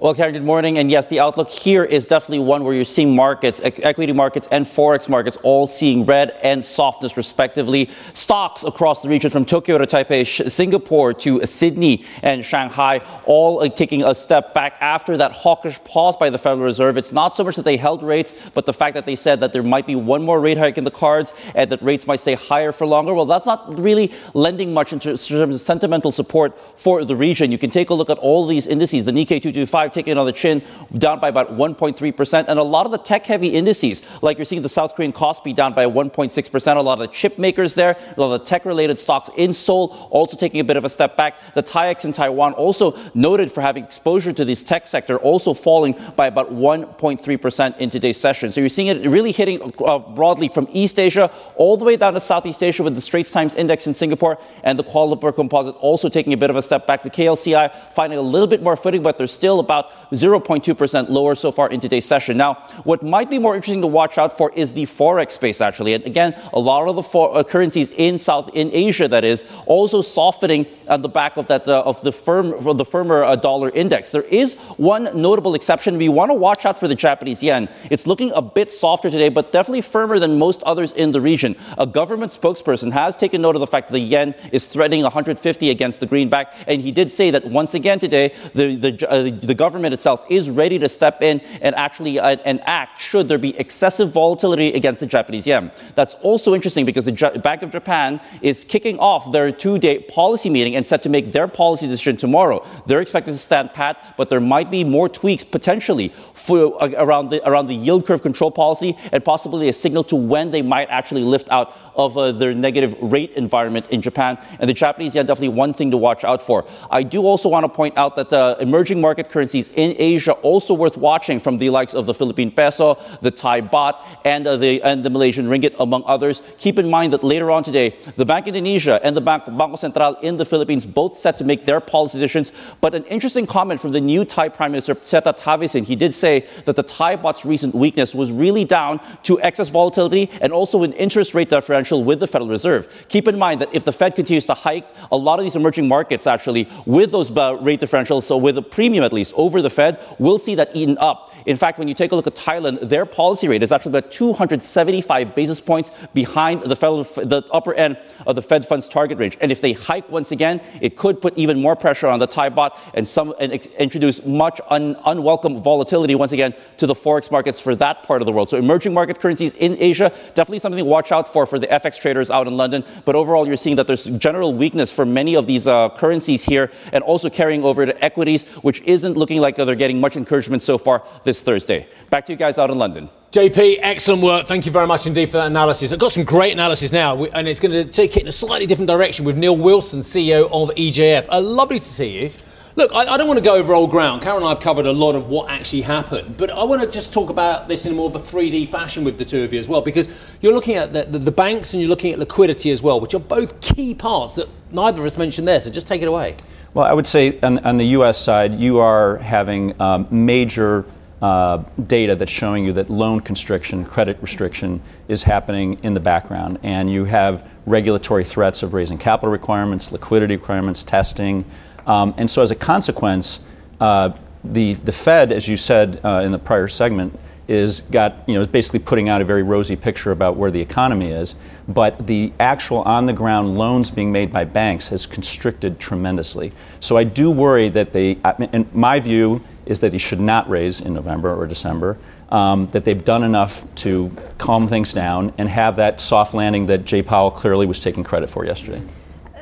Well, 0.01 0.15
Karen, 0.15 0.33
good 0.33 0.45
morning. 0.45 0.79
And 0.79 0.93
yes, 0.93 1.09
the 1.09 1.19
outlook 1.19 1.51
here 1.51 1.83
is 1.83 2.07
definitely 2.07 2.39
one 2.39 2.63
where 2.63 2.73
you're 2.73 2.85
seeing 2.85 3.17
markets, 3.17 3.61
equity 3.65 4.13
markets 4.13 4.47
and 4.53 4.65
forex 4.65 5.09
markets 5.09 5.37
all 5.43 5.67
seeing 5.67 6.05
red 6.05 6.39
and 6.41 6.65
softness 6.65 7.17
respectively. 7.17 7.91
Stocks 8.15 8.63
across 8.63 9.03
the 9.03 9.09
region 9.09 9.29
from 9.29 9.45
Tokyo 9.45 9.77
to 9.77 9.89
Taipei, 9.89 10.49
Singapore 10.49 11.15
to 11.15 11.45
Sydney 11.45 12.05
and 12.23 12.45
Shanghai, 12.45 13.01
all 13.25 13.69
taking 13.71 14.05
a 14.05 14.15
step 14.15 14.55
back 14.55 14.77
after 14.81 15.17
that 15.17 15.33
hawkish 15.33 15.83
pause 15.83 16.17
by 16.17 16.31
the 16.31 16.39
Federal 16.39 16.65
Reserve. 16.65 16.97
It's 16.97 17.11
not 17.11 17.37
so 17.37 17.43
much 17.43 17.57
that 17.57 17.65
they 17.65 17.77
held 17.77 18.05
rates, 18.05 18.33
but 18.55 18.67
the 18.67 18.73
fact 18.73 18.95
that 18.95 19.05
they 19.05 19.17
said 19.17 19.41
that 19.41 19.53
there 19.53 19.65
might 19.65 19.89
be 19.89 19.97
one 19.97 20.23
more 20.23 20.41
rate 20.41 20.59
hike 20.59 20.79
in 20.79 20.85
the 20.85 20.93
cards 20.93 21.35
and 21.57 21.73
that 21.73 21.83
rates 21.83 22.07
might 22.07 22.21
stay 22.21 22.35
higher 22.35 22.71
for 22.71 22.87
longer. 22.87 23.15
Well, 23.15 23.27
that's 23.27 23.47
not 23.47 23.77
really 23.77 24.13
lending 24.33 24.73
much 24.73 24.93
in 24.93 25.01
terms 25.01 25.29
of 25.29 25.61
sentimental 25.61 26.13
support 26.13 26.57
for 26.79 27.05
the 27.05 27.17
region. 27.17 27.51
You 27.51 27.59
can 27.59 27.71
take 27.71 27.91
a 27.91 27.95
look 27.95 28.11
at 28.11 28.19
all 28.19 28.47
these 28.47 28.69
indices, 28.69 29.05
the 29.05 29.11
Nikkei 29.11 29.43
225 29.43 29.88
taking 29.91 30.13
it 30.13 30.19
on 30.19 30.27
the 30.27 30.33
chin, 30.33 30.63
down 30.97 31.21
by 31.21 31.29
about 31.29 31.57
1.3%. 31.57 32.45
And 32.49 32.59
a 32.59 32.63
lot 32.63 32.87
of 32.87 32.93
the 32.93 32.99
tech 32.99 33.27
heavy 33.27 33.49
indices, 33.49 34.03
like 34.23 34.39
you're 34.39 34.45
seeing 34.45 34.63
the 34.63 34.69
South 34.69 34.95
Korean 34.95 35.13
Kospi 35.13 35.55
down 35.55 35.75
by 35.75 35.87
1.6%. 35.87 36.77
A 36.77 36.81
lot 36.81 37.01
of 37.01 37.09
the 37.09 37.15
chip 37.15 37.39
makers 37.39 37.75
there, 37.75 37.97
a 38.17 38.21
lot 38.21 38.33
of 38.33 38.41
the 38.41 38.47
tech 38.47 38.65
related 38.65 38.99
stocks 38.99 39.31
in 39.37 39.53
Seoul 39.53 40.09
also 40.11 40.37
taking 40.37 40.61
a 40.61 40.65
bit 40.65 40.77
of 40.77 40.85
a 40.85 40.89
step 40.89 41.17
back. 41.17 41.55
The 41.55 41.63
TAIEX 41.63 42.05
in 42.05 42.13
Taiwan, 42.13 42.53
also 42.55 42.99
noted 43.15 43.51
for 43.53 43.61
having 43.61 43.85
exposure 43.85 44.33
to 44.33 44.45
this 44.45 44.63
tech 44.63 44.87
sector, 44.87 45.19
also 45.19 45.55
falling 45.55 45.95
by 46.17 46.27
about 46.27 46.53
1.3% 46.53 47.79
in 47.79 47.91
today's 47.91 48.19
session. 48.19 48.51
So 48.51 48.61
you're 48.61 48.69
seeing 48.69 48.89
it 48.89 49.07
really 49.09 49.33
hitting 49.33 49.73
uh, 49.85 49.99
broadly 49.99 50.49
from 50.49 50.69
East 50.73 50.99
Asia 50.99 51.31
all 51.57 51.77
the 51.77 51.85
way 51.85 51.97
down 51.97 52.15
to 52.15 52.21
Southeast 52.21 52.63
Asia 52.63 52.83
with 52.83 52.95
the 52.95 53.01
Straits 53.01 53.31
Times 53.31 53.55
Index 53.55 53.87
in 53.87 53.95
Singapore 53.95 54.39
and 54.65 54.79
the 54.79 54.85
Kuala 54.85 55.19
Lumpur 55.19 55.35
Composite 55.35 55.77
also 55.77 56.09
taking 56.09 56.33
a 56.33 56.37
bit 56.37 56.51
of 56.51 56.57
a 56.57 56.63
step 56.63 56.87
back. 56.87 57.03
The 57.03 57.11
KLCI 57.11 57.95
finding 57.95 58.19
a 58.19 58.23
little 58.23 58.47
bit 58.47 58.63
more 58.63 58.77
footing, 58.77 59.03
but 59.03 59.19
they're 59.19 59.27
still 59.27 59.61
about 59.61 59.78
0.2% 60.13 61.09
lower 61.09 61.35
so 61.35 61.53
far 61.53 61.69
in 61.69 61.81
today's 61.81 62.07
session. 62.07 62.37
Now, 62.37 62.55
what 62.85 63.03
might 63.03 63.31
be 63.31 63.39
more 63.39 63.55
interesting 63.55 63.81
to 63.83 63.87
watch 63.87 64.19
out 64.19 64.37
for 64.37 64.51
is 64.55 64.73
the 64.73 64.85
forex 64.85 65.33
space, 65.33 65.61
actually. 65.61 65.95
And 65.95 66.05
again, 66.05 66.35
a 66.53 66.61
lot 66.61 66.89
of 66.89 66.97
the 66.97 67.03
for- 67.03 67.37
uh, 67.37 67.43
currencies 67.43 67.91
in 67.91 68.19
South 68.19 68.51
in 68.55 68.71
Asia, 68.73 69.09
that 69.09 69.25
is, 69.25 69.45
also 69.67 70.03
softening 70.03 70.67
on 70.89 71.03
the 71.03 71.09
back 71.09 71.37
of 71.37 71.47
that 71.49 71.69
uh, 71.69 71.83
of 71.83 72.01
the 72.03 72.13
firm 72.13 72.55
the 72.77 72.85
firmer 72.85 73.25
uh, 73.25 73.37
dollar 73.37 73.71
index. 73.71 74.11
There 74.11 74.23
is 74.23 74.55
one 74.77 75.05
notable 75.15 75.55
exception. 75.55 75.99
We 75.99 76.09
want 76.09 76.31
to 76.31 76.35
watch 76.35 76.65
out 76.65 76.79
for 76.79 76.89
the 76.89 76.95
Japanese 76.95 77.43
yen. 77.43 77.69
It's 77.91 78.07
looking 78.07 78.31
a 78.33 78.43
bit 78.43 78.71
softer 78.71 79.11
today, 79.11 79.29
but 79.29 79.53
definitely 79.53 79.83
firmer 79.83 80.19
than 80.19 80.39
most 80.39 80.63
others 80.63 80.93
in 80.93 81.13
the 81.13 81.21
region. 81.21 81.57
A 81.77 81.87
government 81.87 82.33
spokesperson 82.33 82.93
has 82.93 83.17
taken 83.17 83.43
note 83.43 83.57
of 83.57 83.61
the 83.61 83.67
fact 83.67 83.89
that 83.89 83.95
the 83.95 84.01
yen 84.01 84.35
is 84.53 84.67
threatening 84.67 85.03
150 85.03 85.71
against 85.71 86.01
the 86.01 86.07
greenback, 86.07 86.55
and 86.67 86.81
he 86.81 86.93
did 86.93 87.13
say 87.13 87.31
that 87.31 87.45
once 87.45 87.75
again 87.75 87.99
today 87.99 88.33
the 88.55 88.77
the, 88.77 89.11
uh, 89.11 89.23
the 89.23 89.55
government 89.55 89.68
government 89.69 89.93
itself 89.93 90.25
is 90.31 90.45
ready 90.63 90.79
to 90.85 90.89
step 90.89 91.17
in 91.29 91.37
and 91.61 91.73
actually 91.87 92.15
uh, 92.19 92.37
and 92.51 92.59
act 92.81 92.95
should 93.09 93.29
there 93.31 93.43
be 93.49 93.53
excessive 93.65 94.09
volatility 94.23 94.69
against 94.81 95.01
the 95.01 95.11
Japanese 95.17 95.47
yen. 95.47 95.71
That's 95.95 96.15
also 96.29 96.49
interesting 96.57 96.85
because 96.91 97.05
the 97.05 97.17
J- 97.23 97.37
Bank 97.49 97.61
of 97.67 97.71
Japan 97.79 98.09
is 98.41 98.57
kicking 98.65 98.97
off 99.11 99.23
their 99.37 99.49
two-day 99.65 99.97
policy 100.19 100.51
meeting 100.57 100.75
and 100.77 100.87
set 100.87 101.01
to 101.07 101.11
make 101.17 101.27
their 101.37 101.49
policy 101.63 101.87
decision 101.87 102.17
tomorrow. 102.17 102.59
They're 102.87 103.03
expected 103.07 103.33
to 103.33 103.43
stand 103.51 103.67
pat, 103.81 103.95
but 104.17 104.27
there 104.31 104.45
might 104.55 104.71
be 104.71 104.85
more 104.85 105.09
tweaks 105.21 105.45
potentially 105.59 106.09
for, 106.45 106.59
uh, 106.83 107.05
around 107.05 107.25
the 107.33 107.39
around 107.51 107.67
the 107.73 107.79
yield 107.87 108.03
curve 108.07 108.23
control 108.29 108.51
policy 108.51 108.91
and 109.13 109.21
possibly 109.33 109.69
a 109.69 109.77
signal 109.85 110.05
to 110.13 110.17
when 110.33 110.47
they 110.55 110.63
might 110.75 110.89
actually 110.99 111.25
lift 111.35 111.49
out 111.59 111.69
of 112.05 112.17
uh, 112.17 112.33
their 112.41 112.55
negative 112.55 112.93
rate 113.15 113.33
environment 113.45 113.85
in 113.95 114.01
Japan. 114.09 114.33
And 114.61 114.67
the 114.71 114.79
Japanese 114.85 115.13
yen 115.15 115.27
definitely 115.27 115.57
one 115.65 115.73
thing 115.79 115.91
to 115.91 116.01
watch 116.09 116.23
out 116.31 116.41
for. 116.49 116.59
I 116.99 117.03
do 117.15 117.21
also 117.31 117.49
want 117.55 117.65
to 117.65 117.73
point 117.81 117.95
out 118.03 118.13
that 118.21 118.31
uh, 118.33 118.67
emerging 118.67 119.01
market 119.01 119.27
currencies 119.33 119.58
currencies 119.59 119.77
in 119.77 119.95
Asia 119.99 120.33
also 120.43 120.75
worth 120.75 120.97
watching 120.97 121.41
from 121.41 121.59
the 121.59 121.71
likes 121.71 121.95
of 121.95 122.07
the 122.07 122.15
Philippine 122.15 122.51
peso, 122.51 122.99
the 123.23 123.31
Thai 123.31 123.63
baht, 123.63 123.95
and, 124.25 124.47
uh, 124.47 124.57
the, 124.57 124.83
and 124.83 125.05
the 125.05 125.11
Malaysian 125.11 125.49
ringgit, 125.49 125.75
among 125.79 126.03
others. 126.07 126.43
Keep 126.59 126.79
in 126.79 126.91
mind 126.91 127.13
that 127.13 127.25
later 127.25 127.51
on 127.51 127.63
today, 127.63 127.97
the 128.17 128.25
Bank 128.25 128.47
Indonesia 128.47 129.01
and 129.03 129.17
the 129.17 129.21
Bank, 129.21 129.45
Bangko 129.45 129.77
Sentral 129.79 130.17
in 130.23 130.37
the 130.37 130.45
Philippines 130.45 130.85
both 130.85 131.17
set 131.19 131.39
to 131.39 131.45
make 131.45 131.65
their 131.65 131.81
policy 131.81 132.19
decisions. 132.19 132.53
But 132.81 132.95
an 132.95 133.05
interesting 133.05 133.47
comment 133.47 133.81
from 133.81 133.93
the 133.93 134.01
new 134.01 134.25
Thai 134.25 134.49
Prime 134.49 134.73
Minister, 134.73 134.95
Srettha 134.95 135.37
Thavisin, 135.37 135.85
he 135.85 135.97
did 135.97 136.15
say 136.15 136.47
that 136.65 136.77
the 136.77 136.83
Thai 136.83 137.17
baht's 137.17 137.45
recent 137.45 137.75
weakness 137.75 138.15
was 138.15 138.31
really 138.31 138.65
down 138.65 139.01
to 139.25 139.41
excess 139.41 139.69
volatility 139.71 140.31
and 140.41 140.53
also 140.53 140.83
an 140.83 140.93
interest 140.95 141.35
rate 141.35 141.51
differential 141.51 142.05
with 142.05 142.21
the 142.21 142.27
Federal 142.27 142.49
Reserve. 142.49 142.89
Keep 143.09 143.29
in 143.29 143.39
mind 143.39 143.61
that 143.61 143.69
if 143.73 143.85
the 143.85 143.93
Fed 143.93 144.15
continues 144.15 144.47
to 144.47 144.55
hike, 144.55 144.89
a 145.11 145.17
lot 145.17 145.39
of 145.39 145.45
these 145.45 145.57
emerging 145.57 145.89
markets 145.89 146.27
actually, 146.27 146.69
with 146.87 147.13
those 147.13 147.31
uh, 147.37 147.57
rate 147.61 147.81
differentials, 147.81 148.25
so 148.25 148.37
with 148.37 148.59
a 148.59 148.63
premium 148.63 149.05
at 149.05 149.13
least 149.13 149.33
over 149.49 149.63
the 149.63 149.71
Fed, 149.71 149.99
we'll 150.19 150.39
see 150.39 150.55
that 150.57 150.71
eaten 150.75 150.99
up. 150.99 151.28
In 151.47 151.57
fact, 151.57 151.79
when 151.79 151.89
you 151.89 151.95
take 151.95 152.13
a 152.13 152.17
look 152.17 152.27
at 152.27 152.35
Thailand, 152.35 152.89
their 152.89 153.07
policy 153.07 153.49
rate 153.49 153.63
is 153.63 153.73
actually 153.73 153.91
about 153.99 154.11
275 154.11 155.35
basis 155.35 155.61
points 155.61 155.91
behind 156.15 156.63
the, 156.63 156.77
federal, 156.77 157.05
the 157.05 157.45
upper 157.53 157.75
end 157.75 157.97
of 158.27 158.37
the 158.37 158.43
Fed 158.43 158.67
funds 158.67 158.89
target 158.89 159.19
range. 159.19 159.39
And 159.41 159.53
if 159.53 159.61
they 159.61 159.73
hike 159.73 160.09
once 160.11 160.33
again, 160.33 160.61
it 160.81 160.97
could 160.97 161.21
put 161.21 161.37
even 161.37 161.61
more 161.61 161.77
pressure 161.77 162.07
on 162.07 162.19
the 162.19 162.27
Thai 162.27 162.51
baht 162.51 162.77
and, 162.95 163.07
some, 163.07 163.35
and 163.41 163.53
introduce 163.53 164.25
much 164.25 164.61
un, 164.69 164.97
unwelcome 165.05 165.63
volatility 165.63 166.15
once 166.15 166.33
again 166.33 166.55
to 166.79 166.87
the 166.87 166.95
forex 166.95 167.31
markets 167.31 167.61
for 167.61 167.75
that 167.77 168.03
part 168.03 168.23
of 168.23 168.27
the 168.27 168.33
world. 168.33 168.49
So 168.49 168.57
emerging 168.57 168.95
market 168.95 169.21
currencies 169.21 169.55
in 169.55 169.77
Asia, 169.79 170.11
definitely 170.35 170.59
something 170.59 170.79
to 170.79 170.85
watch 170.85 171.13
out 171.13 171.33
for 171.33 171.47
for 171.47 171.59
the 171.59 171.67
FX 171.67 172.01
traders 172.01 172.31
out 172.31 172.47
in 172.47 172.57
London. 172.57 172.85
But 173.05 173.17
overall, 173.17 173.47
you're 173.47 173.57
seeing 173.57 173.77
that 173.77 173.87
there's 173.87 174.05
general 174.05 174.55
weakness 174.55 174.91
for 174.91 175.05
many 175.05 175.35
of 175.37 175.47
these 175.47 175.67
uh, 175.67 175.91
currencies 175.91 176.45
here 176.45 176.71
and 176.93 177.03
also 177.05 177.31
carrying 177.31 177.65
over 177.65 177.87
to 177.87 178.05
equities, 178.05 178.45
which 178.63 178.81
isn't 178.83 179.17
looking 179.17 179.41
like 179.41 179.57
they're 179.57 179.75
getting 179.75 180.01
much 180.01 180.17
encouragement 180.17 180.63
so 180.63 180.79
far 180.79 181.05
this 181.29 181.43
Thursday. 181.43 181.87
Back 182.09 182.25
to 182.27 182.33
you 182.33 182.39
guys 182.39 182.57
out 182.57 182.71
in 182.71 182.79
London. 182.79 183.11
JP, 183.33 183.81
excellent 183.83 184.23
work. 184.23 184.47
Thank 184.47 184.65
you 184.65 184.73
very 184.73 184.87
much 184.87 185.07
indeed 185.07 185.27
for 185.27 185.37
that 185.37 185.49
analysis. 185.49 185.93
I've 185.93 185.99
got 185.99 186.13
some 186.13 186.25
great 186.25 186.53
analysis 186.53 186.91
now, 186.91 187.23
and 187.25 187.47
it's 187.47 187.61
going 187.61 187.73
to 187.73 187.85
take 187.85 188.17
it 188.17 188.23
in 188.23 188.29
a 188.29 188.33
slightly 188.33 188.65
different 188.67 188.89
direction 188.89 189.27
with 189.27 189.37
Neal 189.37 189.55
Wilson, 189.55 190.01
CEO 190.01 190.47
of 190.51 190.75
EJF. 190.75 191.29
Uh, 191.31 191.43
lovely 191.43 191.79
to 191.79 191.85
see 191.85 192.23
you. 192.23 192.31
Look, 192.77 192.91
I, 192.95 193.01
I, 193.01 193.17
don't 193.19 193.27
want 193.27 193.39
to 193.39 193.45
go 193.45 193.57
over 193.57 193.75
old 193.75 193.91
ground. 193.91 194.23
Karen 194.23 194.39
and 194.39 194.47
I 194.47 194.49
have 194.49 194.61
covered 194.61 194.87
a 194.87 194.93
lot 194.93 195.15
of 195.15 195.29
what 195.29 195.51
actually 195.51 195.83
happened, 195.83 196.39
but 196.39 196.51
I 196.51 196.65
want 196.65 196.81
to 196.81 196.89
just 196.89 197.13
talk 197.13 197.29
about 197.29 197.69
this 197.69 197.85
in 197.85 197.95
more 197.95 198.09
of 198.09 198.15
a 198.15 198.21
3D 198.21 198.69
fashion 198.69 199.05
with 199.05 199.19
the 199.19 199.25
two 199.27 199.43
of 199.43 199.53
you 199.53 199.59
as 199.59 199.69
well, 199.69 199.83
because 199.83 200.09
you're 200.41 200.55
looking 200.55 200.77
at 200.77 200.95
the, 200.95 201.03
the, 201.03 201.19
the 201.19 201.31
banks 201.31 201.75
and 201.75 201.83
you're 201.83 201.91
looking 201.91 202.13
at 202.15 202.19
liquidity 202.19 202.71
as 202.71 202.83
well, 202.83 202.99
which 202.99 203.13
are 203.13 203.19
both 203.21 203.61
key 203.61 203.95
parts 203.95 204.37
that 204.37 204.49
neither 204.71 205.01
of 205.01 205.07
us 205.07 205.19
mentioned 205.19 205.47
there. 205.47 205.61
So 205.61 205.69
just 205.69 205.87
take 205.87 206.01
it 206.01 206.09
away. 206.09 206.37
Well, 206.73 206.87
I 206.87 206.95
would 206.95 207.07
say 207.07 207.39
on, 207.41 207.59
on 207.59 207.77
the 207.77 207.87
U.S. 207.99 208.17
side, 208.17 208.55
you 208.55 208.79
are 208.79 209.17
having 209.17 209.79
um, 209.83 210.07
major 210.11 210.87
uh, 211.21 211.59
data 211.87 212.15
that's 212.15 212.31
showing 212.31 212.65
you 212.65 212.73
that 212.75 212.89
loan 212.91 213.21
constriction, 213.21 213.85
credit 213.85 214.19
restriction 214.21 214.81
is 215.09 215.23
happening 215.23 215.79
in 215.83 215.95
the 215.95 216.01
background. 216.01 216.59
And 216.63 216.91
you 216.91 217.05
have 217.07 217.49
regulatory 217.67 218.25
threats 218.25 218.63
of 218.63 218.75
raising 218.75 218.99
capital 218.99 219.31
requirements, 219.31 219.91
liquidity 219.91 220.37
requirements, 220.37 220.83
testing. 220.83 221.45
Um, 221.87 222.15
and 222.17 222.31
so, 222.31 222.43
as 222.43 222.51
a 222.51 222.57
consequence, 222.57 223.47
uh, 223.81 224.11
the, 224.45 224.75
the 224.75 224.93
Fed, 224.93 225.33
as 225.33 225.49
you 225.49 225.57
said 225.57 226.01
uh, 226.05 226.23
in 226.25 226.33
the 226.33 226.39
prior 226.39 226.69
segment, 226.69 227.19
is 227.49 227.81
got 227.81 228.15
you 228.27 228.35
know 228.35 228.43
is 228.43 228.47
basically 228.47 228.79
putting 228.79 229.09
out 229.09 229.23
a 229.23 229.25
very 229.25 229.43
rosy 229.43 229.75
picture 229.75 230.13
about 230.13 230.37
where 230.37 230.51
the 230.51 230.61
economy 230.61 231.11
is, 231.11 231.35
but 231.67 232.07
the 232.07 232.31
actual 232.39 232.83
on 232.83 233.07
the 233.07 233.13
ground 233.13 233.57
loans 233.57 233.91
being 233.91 234.13
made 234.13 234.31
by 234.31 234.45
banks 234.45 234.89
has 234.89 235.07
constricted 235.07 235.81
tremendously. 235.81 236.53
So 236.81 236.99
I 236.99 237.05
do 237.05 237.31
worry 237.31 237.71
that 237.71 237.95
they, 237.95 238.19
in 238.53 238.69
my 238.75 239.01
view, 239.01 239.43
is 239.69 239.81
that 239.81 239.93
he 239.93 239.99
should 239.99 240.19
not 240.19 240.49
raise 240.49 240.81
in 240.81 240.95
November 240.95 241.35
or 241.35 241.47
December. 241.47 241.99
Um, 242.31 242.69
that 242.69 242.85
they've 242.85 243.05
done 243.05 243.23
enough 243.23 243.67
to 243.77 244.15
calm 244.39 244.67
things 244.67 244.93
down 244.93 245.33
and 245.39 245.49
have 245.49 245.77
that 245.77 246.01
soft 246.01 246.35
landing 246.35 246.67
that 246.67 246.85
Jay 246.85 247.03
Powell 247.03 247.31
clearly 247.31 247.67
was 247.67 247.79
taking 247.79 248.03
credit 248.03 248.29
for 248.29 248.45
yesterday. 248.45 248.83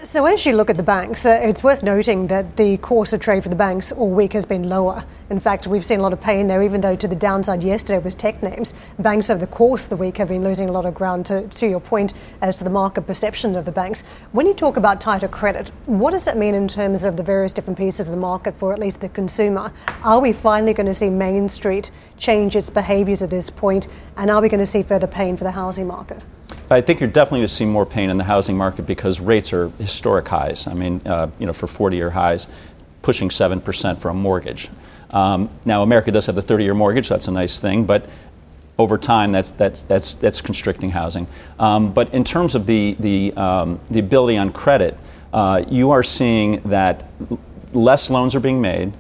So, 0.07 0.25
as 0.25 0.47
you 0.47 0.55
look 0.55 0.71
at 0.71 0.77
the 0.77 0.85
banks, 0.85 1.27
uh, 1.27 1.41
it's 1.43 1.65
worth 1.65 1.83
noting 1.83 2.29
that 2.29 2.57
the 2.57 2.77
course 2.77 3.13
of 3.13 3.21
trade 3.21 3.43
for 3.43 3.49
the 3.49 3.57
banks 3.57 3.91
all 3.91 4.09
week 4.09 4.35
has 4.35 4.47
been 4.47 4.69
lower. 4.69 5.05
In 5.31 5.41
fact, 5.41 5.67
we've 5.67 5.85
seen 5.85 5.99
a 5.99 6.03
lot 6.03 6.13
of 6.13 6.21
pain 6.21 6.47
there, 6.47 6.63
even 6.63 6.81
though 6.81 6.95
to 6.95 7.09
the 7.09 7.17
downside 7.17 7.65
yesterday 7.65 7.99
was 7.99 8.15
tech 8.15 8.41
names. 8.41 8.73
Banks 9.01 9.29
over 9.29 9.41
the 9.41 9.49
course 9.49 9.83
of 9.83 9.91
the 9.91 9.97
week 9.97 10.19
have 10.19 10.29
been 10.29 10.45
losing 10.45 10.69
a 10.69 10.73
lot 10.73 10.87
of 10.87 10.95
ground 10.95 11.27
to, 11.27 11.49
to 11.49 11.67
your 11.67 11.81
point 11.81 12.15
as 12.41 12.57
to 12.59 12.65
the 12.65 12.71
market 12.71 13.03
perception 13.03 13.57
of 13.57 13.65
the 13.65 13.73
banks. 13.73 14.05
When 14.31 14.47
you 14.47 14.55
talk 14.55 14.77
about 14.77 15.01
tighter 15.01 15.27
credit, 15.27 15.73
what 15.87 16.13
does 16.13 16.25
that 16.25 16.37
mean 16.37 16.55
in 16.55 16.69
terms 16.69 17.03
of 17.03 17.17
the 17.17 17.25
various 17.25 17.53
different 17.53 17.77
pieces 17.77 18.07
of 18.07 18.13
the 18.13 18.17
market 18.17 18.57
for 18.57 18.73
at 18.73 18.79
least 18.79 19.01
the 19.01 19.09
consumer? 19.09 19.73
Are 20.05 20.21
we 20.21 20.33
finally 20.33 20.73
going 20.73 20.87
to 20.87 20.95
see 20.95 21.11
Main 21.11 21.49
Street 21.49 21.91
change 22.17 22.55
its 22.55 22.71
behaviours 22.71 23.23
at 23.23 23.31
this 23.31 23.51
point? 23.51 23.67
point, 23.67 23.89
and 24.17 24.31
are 24.31 24.41
we 24.41 24.49
going 24.49 24.61
to 24.61 24.67
see 24.67 24.85
further 24.85 25.09
pain 25.09 25.37
for 25.37 25.43
the 25.43 25.51
housing 25.51 25.89
market? 25.89 26.25
I 26.71 26.81
think 26.81 27.01
you're 27.01 27.11
definitely 27.11 27.41
going 27.41 27.49
to 27.49 27.55
see 27.55 27.65
more 27.65 27.87
pain 27.87 28.11
in 28.11 28.19
the 28.19 28.25
housing 28.25 28.57
market 28.57 28.87
because 28.87 29.21
rates 29.21 29.53
are 29.53 29.69
historic 29.79 30.27
highs. 30.29 30.67
I 30.67 30.75
mean, 30.75 31.01
uh, 31.07 31.31
you 31.39 31.47
know, 31.47 31.53
for 31.53 31.67
40-year 31.67 32.11
highs, 32.11 32.47
pushing 33.03 33.31
seven 33.31 33.61
percent 33.61 34.01
for 34.01 34.09
a 34.09 34.15
mortgage. 34.15 34.69
Um, 35.11 35.49
now, 35.65 35.83
America 35.83 36.11
does 36.11 36.27
have 36.27 36.35
the 36.35 36.43
30-year 36.43 36.75
mortgage. 36.75 37.07
So 37.07 37.15
that's 37.15 37.29
a 37.29 37.33
nice 37.33 37.61
thing, 37.61 37.85
but 37.85 38.09
over 38.79 38.99
time, 38.99 39.33
that's 39.33 39.53
that's 39.53 39.83
that's 39.83 40.15
that's 40.15 40.41
constricting 40.41 40.91
housing. 40.91 41.27
Um, 41.59 41.93
but 41.93 42.13
in 42.13 42.25
terms 42.25 42.55
of 42.55 42.67
the 42.67 42.97
the 43.01 43.33
um, 43.35 43.81
the 43.91 44.01
ability 44.01 44.37
on 44.37 44.53
credit, 44.53 44.99
uh, 45.33 45.65
you 45.69 45.93
are 45.93 46.03
seeing 46.03 46.61
that 46.63 47.09
less 47.73 48.11
loans 48.11 48.35
are 48.35 48.41
being 48.41 48.61
made, 48.61 48.93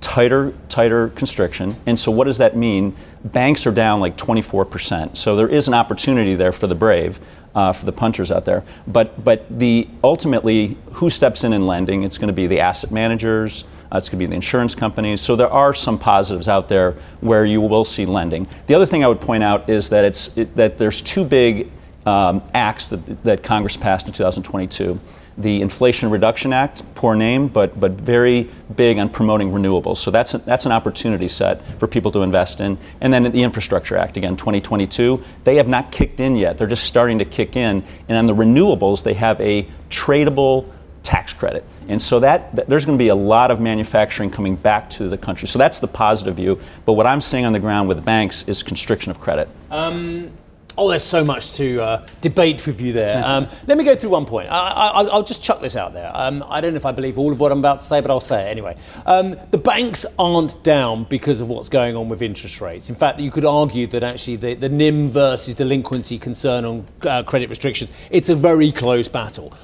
tighter 0.00 0.54
tighter 0.68 1.08
constriction, 1.08 1.76
and 1.86 1.98
so 1.98 2.12
what 2.12 2.24
does 2.24 2.38
that 2.38 2.56
mean? 2.56 2.94
Banks 3.32 3.66
are 3.66 3.72
down 3.72 4.00
like 4.00 4.16
24%. 4.16 5.16
So 5.16 5.36
there 5.36 5.48
is 5.48 5.68
an 5.68 5.74
opportunity 5.74 6.34
there 6.34 6.52
for 6.52 6.66
the 6.66 6.74
brave, 6.74 7.20
uh, 7.54 7.72
for 7.72 7.86
the 7.86 7.92
punchers 7.92 8.30
out 8.30 8.44
there. 8.44 8.64
But, 8.86 9.24
but 9.24 9.46
the, 9.58 9.88
ultimately, 10.04 10.76
who 10.92 11.10
steps 11.10 11.44
in 11.44 11.52
in 11.52 11.66
lending? 11.66 12.02
It's 12.02 12.18
going 12.18 12.28
to 12.28 12.34
be 12.34 12.46
the 12.46 12.60
asset 12.60 12.90
managers, 12.90 13.64
uh, 13.92 13.98
it's 13.98 14.08
going 14.08 14.18
to 14.18 14.26
be 14.26 14.26
the 14.26 14.34
insurance 14.34 14.74
companies. 14.74 15.20
So 15.20 15.36
there 15.36 15.50
are 15.50 15.74
some 15.74 15.98
positives 15.98 16.48
out 16.48 16.68
there 16.68 16.92
where 17.20 17.44
you 17.44 17.60
will 17.60 17.84
see 17.84 18.04
lending. 18.04 18.48
The 18.66 18.74
other 18.74 18.86
thing 18.86 19.04
I 19.04 19.08
would 19.08 19.20
point 19.20 19.42
out 19.42 19.68
is 19.68 19.88
that, 19.90 20.04
it's, 20.04 20.36
it, 20.36 20.54
that 20.56 20.78
there's 20.78 21.00
two 21.00 21.24
big 21.24 21.70
um, 22.04 22.42
acts 22.54 22.88
that, 22.88 23.24
that 23.24 23.42
Congress 23.42 23.76
passed 23.76 24.06
in 24.06 24.12
2022 24.12 25.00
the 25.38 25.60
Inflation 25.60 26.10
Reduction 26.10 26.52
Act, 26.52 26.82
poor 26.94 27.14
name, 27.14 27.48
but, 27.48 27.78
but 27.78 27.92
very 27.92 28.48
big 28.74 28.98
on 28.98 29.10
promoting 29.10 29.50
renewables. 29.50 29.98
So 29.98 30.10
that's, 30.10 30.34
a, 30.34 30.38
that's 30.38 30.64
an 30.64 30.72
opportunity 30.72 31.28
set 31.28 31.62
for 31.78 31.86
people 31.86 32.10
to 32.12 32.22
invest 32.22 32.60
in. 32.60 32.78
And 33.00 33.12
then 33.12 33.24
the 33.24 33.42
Infrastructure 33.42 33.96
Act, 33.96 34.16
again, 34.16 34.36
2022, 34.36 35.22
they 35.44 35.56
have 35.56 35.68
not 35.68 35.92
kicked 35.92 36.20
in 36.20 36.36
yet. 36.36 36.56
They're 36.56 36.66
just 36.66 36.84
starting 36.84 37.18
to 37.18 37.24
kick 37.24 37.54
in. 37.56 37.84
And 38.08 38.16
on 38.16 38.26
the 38.26 38.34
renewables, 38.34 39.02
they 39.02 39.14
have 39.14 39.40
a 39.40 39.68
tradable 39.90 40.70
tax 41.02 41.32
credit. 41.32 41.64
And 41.88 42.00
so 42.02 42.18
that, 42.20 42.54
that, 42.56 42.68
there's 42.68 42.84
going 42.84 42.98
to 42.98 43.02
be 43.02 43.08
a 43.08 43.14
lot 43.14 43.50
of 43.50 43.60
manufacturing 43.60 44.30
coming 44.30 44.56
back 44.56 44.90
to 44.90 45.08
the 45.08 45.18
country. 45.18 45.46
So 45.48 45.58
that's 45.58 45.78
the 45.78 45.86
positive 45.86 46.34
view. 46.36 46.60
But 46.84 46.94
what 46.94 47.06
I'm 47.06 47.20
seeing 47.20 47.44
on 47.44 47.52
the 47.52 47.60
ground 47.60 47.88
with 47.88 48.04
banks 48.04 48.42
is 48.48 48.62
constriction 48.62 49.10
of 49.10 49.20
credit. 49.20 49.48
Um, 49.70 50.32
Oh, 50.78 50.90
there's 50.90 51.02
so 51.02 51.24
much 51.24 51.54
to 51.54 51.80
uh, 51.80 52.06
debate 52.20 52.66
with 52.66 52.80
you 52.80 52.92
there. 52.92 53.24
Um, 53.24 53.48
let 53.66 53.78
me 53.78 53.84
go 53.84 53.96
through 53.96 54.10
one 54.10 54.26
point. 54.26 54.48
I, 54.50 55.02
will 55.02 55.22
just 55.22 55.42
chuck 55.42 55.60
this 55.60 55.74
out 55.74 55.94
there. 55.94 56.10
Um, 56.12 56.44
I 56.48 56.60
don't 56.60 56.74
know 56.74 56.76
if 56.76 56.84
I 56.84 56.92
believe 56.92 57.18
all 57.18 57.32
of 57.32 57.40
what 57.40 57.50
I'm 57.50 57.60
about 57.60 57.78
to 57.78 57.84
say, 57.84 58.00
but 58.00 58.10
I'll 58.10 58.20
say 58.20 58.46
it 58.46 58.50
anyway. 58.50 58.76
Um, 59.06 59.38
the 59.50 59.58
banks 59.58 60.04
aren't 60.18 60.62
down 60.62 61.04
because 61.04 61.40
of 61.40 61.48
what's 61.48 61.70
going 61.70 61.96
on 61.96 62.08
with 62.08 62.20
interest 62.20 62.60
rates. 62.60 62.90
In 62.90 62.94
fact, 62.94 63.20
you 63.20 63.30
could 63.30 63.44
argue 63.44 63.86
that 63.88 64.02
actually 64.02 64.36
the, 64.36 64.54
the 64.54 64.68
NIM 64.68 65.08
versus 65.08 65.54
delinquency 65.54 66.18
concern 66.18 66.64
on 66.64 66.86
uh, 67.02 67.22
credit 67.22 67.48
restrictions, 67.48 67.90
it's 68.10 68.28
a 68.28 68.34
very 68.34 68.70
close 68.70 69.08
battle. 69.08 69.54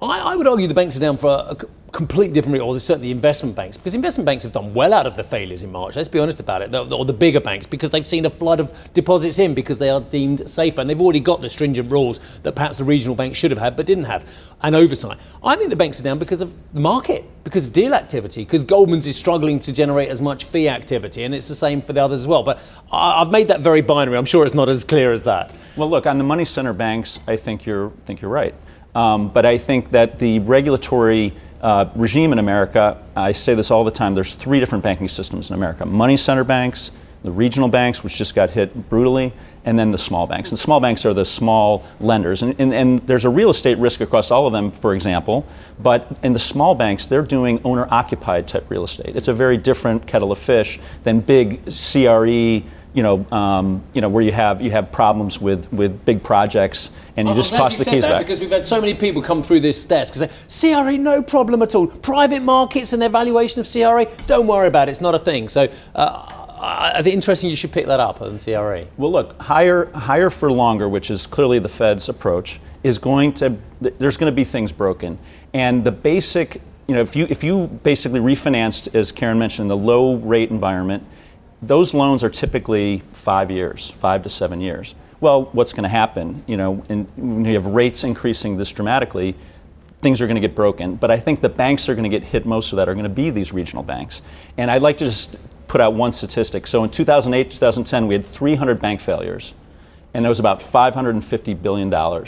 I, 0.00 0.20
I, 0.20 0.36
would 0.36 0.46
argue 0.46 0.68
the 0.68 0.74
banks 0.74 0.96
are 0.96 1.00
down 1.00 1.16
for 1.16 1.28
a, 1.28 1.56
completely 1.90 2.32
different, 2.32 2.52
reason 2.52 2.68
or 2.68 2.78
certainly 2.78 3.10
investment 3.10 3.56
banks, 3.56 3.76
because 3.76 3.94
investment 3.94 4.26
banks 4.26 4.44
have 4.44 4.52
done 4.52 4.72
well 4.74 4.92
out 4.92 5.06
of 5.06 5.16
the 5.16 5.24
failures 5.24 5.62
in 5.62 5.72
March. 5.72 5.96
Let's 5.96 6.08
be 6.08 6.20
honest 6.20 6.38
about 6.38 6.62
it, 6.62 6.74
or 6.74 7.04
the 7.04 7.12
bigger 7.12 7.40
banks, 7.40 7.66
because 7.66 7.90
they've 7.90 8.06
seen 8.06 8.24
a 8.24 8.30
flood 8.30 8.60
of 8.60 8.92
deposits 8.94 9.38
in 9.38 9.54
because 9.54 9.78
they 9.78 9.90
are 9.90 10.00
deemed 10.00 10.48
safer, 10.48 10.80
and 10.80 10.88
they've 10.88 11.00
already 11.00 11.20
got 11.20 11.40
the 11.40 11.48
stringent 11.48 11.90
rules 11.90 12.20
that 12.42 12.54
perhaps 12.54 12.78
the 12.78 12.84
regional 12.84 13.16
banks 13.16 13.38
should 13.38 13.50
have 13.50 13.58
had 13.58 13.74
but 13.74 13.86
didn't 13.86 14.04
have, 14.04 14.30
and 14.62 14.76
oversight. 14.76 15.18
I 15.42 15.56
think 15.56 15.70
the 15.70 15.76
banks 15.76 15.98
are 15.98 16.04
down 16.04 16.18
because 16.18 16.40
of 16.40 16.54
the 16.74 16.80
market, 16.80 17.24
because 17.42 17.66
of 17.66 17.72
deal 17.72 17.94
activity, 17.94 18.44
because 18.44 18.62
Goldman's 18.62 19.06
is 19.06 19.16
struggling 19.16 19.58
to 19.60 19.72
generate 19.72 20.10
as 20.10 20.22
much 20.22 20.44
fee 20.44 20.68
activity, 20.68 21.24
and 21.24 21.34
it's 21.34 21.48
the 21.48 21.56
same 21.56 21.80
for 21.80 21.92
the 21.92 22.04
others 22.04 22.20
as 22.20 22.28
well. 22.28 22.44
But 22.44 22.60
I've 22.92 23.30
made 23.30 23.48
that 23.48 23.62
very 23.62 23.80
binary. 23.80 24.16
I'm 24.16 24.24
sure 24.24 24.44
it's 24.44 24.54
not 24.54 24.68
as 24.68 24.84
clear 24.84 25.12
as 25.12 25.24
that. 25.24 25.56
Well, 25.76 25.90
look 25.90 26.06
on 26.06 26.18
the 26.18 26.24
money 26.24 26.44
center 26.44 26.72
banks, 26.72 27.18
I 27.26 27.36
think 27.36 27.66
you're 27.66 27.90
think 28.06 28.20
you're 28.20 28.30
right. 28.30 28.54
Um, 28.94 29.28
but 29.28 29.46
I 29.46 29.58
think 29.58 29.90
that 29.90 30.18
the 30.18 30.38
regulatory 30.40 31.34
uh, 31.60 31.90
regime 31.94 32.32
in 32.32 32.38
America, 32.38 33.02
I 33.16 33.32
say 33.32 33.54
this 33.54 33.70
all 33.70 33.84
the 33.84 33.90
time, 33.90 34.14
there's 34.14 34.34
three 34.34 34.60
different 34.60 34.84
banking 34.84 35.08
systems 35.08 35.50
in 35.50 35.54
America 35.54 35.84
money 35.84 36.16
center 36.16 36.44
banks, 36.44 36.90
the 37.24 37.32
regional 37.32 37.68
banks, 37.68 38.04
which 38.04 38.16
just 38.16 38.34
got 38.34 38.50
hit 38.50 38.88
brutally, 38.88 39.32
and 39.64 39.78
then 39.78 39.90
the 39.90 39.98
small 39.98 40.26
banks. 40.26 40.50
And 40.50 40.58
small 40.58 40.80
banks 40.80 41.04
are 41.04 41.12
the 41.12 41.24
small 41.24 41.84
lenders. 42.00 42.42
And, 42.42 42.54
and, 42.58 42.72
and 42.72 43.00
there's 43.00 43.24
a 43.24 43.28
real 43.28 43.50
estate 43.50 43.76
risk 43.78 44.00
across 44.00 44.30
all 44.30 44.46
of 44.46 44.52
them, 44.52 44.70
for 44.70 44.94
example. 44.94 45.44
But 45.80 46.18
in 46.22 46.32
the 46.32 46.38
small 46.38 46.74
banks, 46.74 47.06
they're 47.06 47.22
doing 47.22 47.60
owner 47.64 47.86
occupied 47.90 48.46
type 48.46 48.70
real 48.70 48.84
estate. 48.84 49.16
It's 49.16 49.28
a 49.28 49.34
very 49.34 49.56
different 49.56 50.06
kettle 50.06 50.32
of 50.32 50.38
fish 50.38 50.78
than 51.02 51.20
big 51.20 51.60
CRE 51.66 52.62
you 52.94 53.02
know, 53.02 53.26
um, 53.30 53.82
you 53.92 54.00
know, 54.00 54.08
where 54.08 54.22
you 54.22 54.32
have 54.32 54.60
you 54.62 54.70
have 54.70 54.90
problems 54.90 55.40
with, 55.40 55.72
with 55.72 56.04
big 56.04 56.22
projects, 56.22 56.90
and 57.16 57.28
you 57.28 57.34
Oh, 57.34 57.36
just 57.36 57.54
toss 57.54 57.78
you 57.78 57.84
the 57.84 57.90
keys 57.90 58.06
back. 58.06 58.24
Because 58.24 58.40
we've 58.40 58.50
had 58.50 58.64
so 58.64 58.80
many 58.80 58.94
people 58.94 59.22
come 59.22 59.42
through 59.42 59.60
this 59.60 59.84
desk 59.84 60.14
because 60.14 60.30
say, 60.48 60.72
CRE, 60.72 60.96
no 60.98 61.22
problem 61.22 61.62
at 61.62 61.74
all. 61.74 61.86
Private 61.86 62.42
markets 62.42 62.92
and 62.92 63.02
their 63.02 63.08
valuation 63.08 63.60
of 63.60 63.70
CRE, 63.70 64.04
don't 64.26 64.46
worry 64.46 64.68
about 64.68 64.88
it. 64.88 64.92
It's 64.92 65.00
not 65.00 65.14
a 65.14 65.18
thing. 65.18 65.48
So 65.48 65.68
uh, 65.94 66.38
I 66.60 67.02
think 67.02 67.14
interesting 67.14 67.50
you 67.50 67.56
should 67.56 67.72
pick 67.72 67.86
that 67.86 68.00
up 68.00 68.20
on 68.20 68.38
CRE. 68.38 68.86
Well, 68.96 69.12
look, 69.12 69.40
higher, 69.40 69.86
higher 69.92 70.30
for 70.30 70.50
longer, 70.50 70.88
which 70.88 71.10
is 71.10 71.26
clearly 71.26 71.58
the 71.58 71.68
Fed's 71.68 72.08
approach, 72.08 72.60
is 72.82 72.98
going 72.98 73.32
to. 73.34 73.56
There's 73.80 74.16
going 74.16 74.30
to 74.30 74.34
be 74.34 74.44
things 74.44 74.72
broken, 74.72 75.18
and 75.52 75.84
the 75.84 75.92
basic, 75.92 76.60
you 76.86 76.94
know, 76.94 77.00
if 77.00 77.14
you 77.14 77.26
if 77.28 77.44
you 77.44 77.66
basically 77.82 78.20
refinanced, 78.20 78.94
as 78.94 79.12
Karen 79.12 79.38
mentioned, 79.38 79.70
the 79.70 79.76
low 79.76 80.16
rate 80.16 80.50
environment, 80.50 81.04
those 81.62 81.94
loans 81.94 82.22
are 82.22 82.30
typically 82.30 83.02
five 83.12 83.50
years, 83.50 83.90
five 83.90 84.22
to 84.22 84.30
seven 84.30 84.60
years. 84.60 84.94
Well, 85.20 85.44
what's 85.52 85.72
going 85.72 85.82
to 85.82 85.88
happen? 85.88 86.44
You 86.46 86.56
know, 86.56 86.84
in, 86.88 87.04
when 87.16 87.44
you 87.44 87.54
have 87.54 87.66
rates 87.66 88.04
increasing 88.04 88.56
this 88.56 88.70
dramatically, 88.70 89.34
things 90.00 90.20
are 90.20 90.26
going 90.26 90.36
to 90.36 90.40
get 90.40 90.54
broken. 90.54 90.94
But 90.94 91.10
I 91.10 91.18
think 91.18 91.40
the 91.40 91.48
banks 91.48 91.88
are 91.88 91.94
going 91.94 92.08
to 92.08 92.08
get 92.08 92.22
hit 92.22 92.46
most 92.46 92.72
of 92.72 92.76
that 92.76 92.88
are 92.88 92.94
going 92.94 93.04
to 93.04 93.10
be 93.10 93.30
these 93.30 93.52
regional 93.52 93.82
banks. 93.82 94.22
And 94.56 94.70
I'd 94.70 94.82
like 94.82 94.98
to 94.98 95.06
just 95.06 95.36
put 95.66 95.80
out 95.80 95.94
one 95.94 96.12
statistic. 96.12 96.66
So 96.66 96.84
in 96.84 96.90
2008, 96.90 97.50
2010, 97.50 98.06
we 98.06 98.14
had 98.14 98.24
300 98.24 98.80
bank 98.80 99.00
failures, 99.00 99.54
and 100.14 100.24
it 100.24 100.28
was 100.28 100.38
about 100.38 100.60
$550 100.60 101.60
billion. 101.60 102.24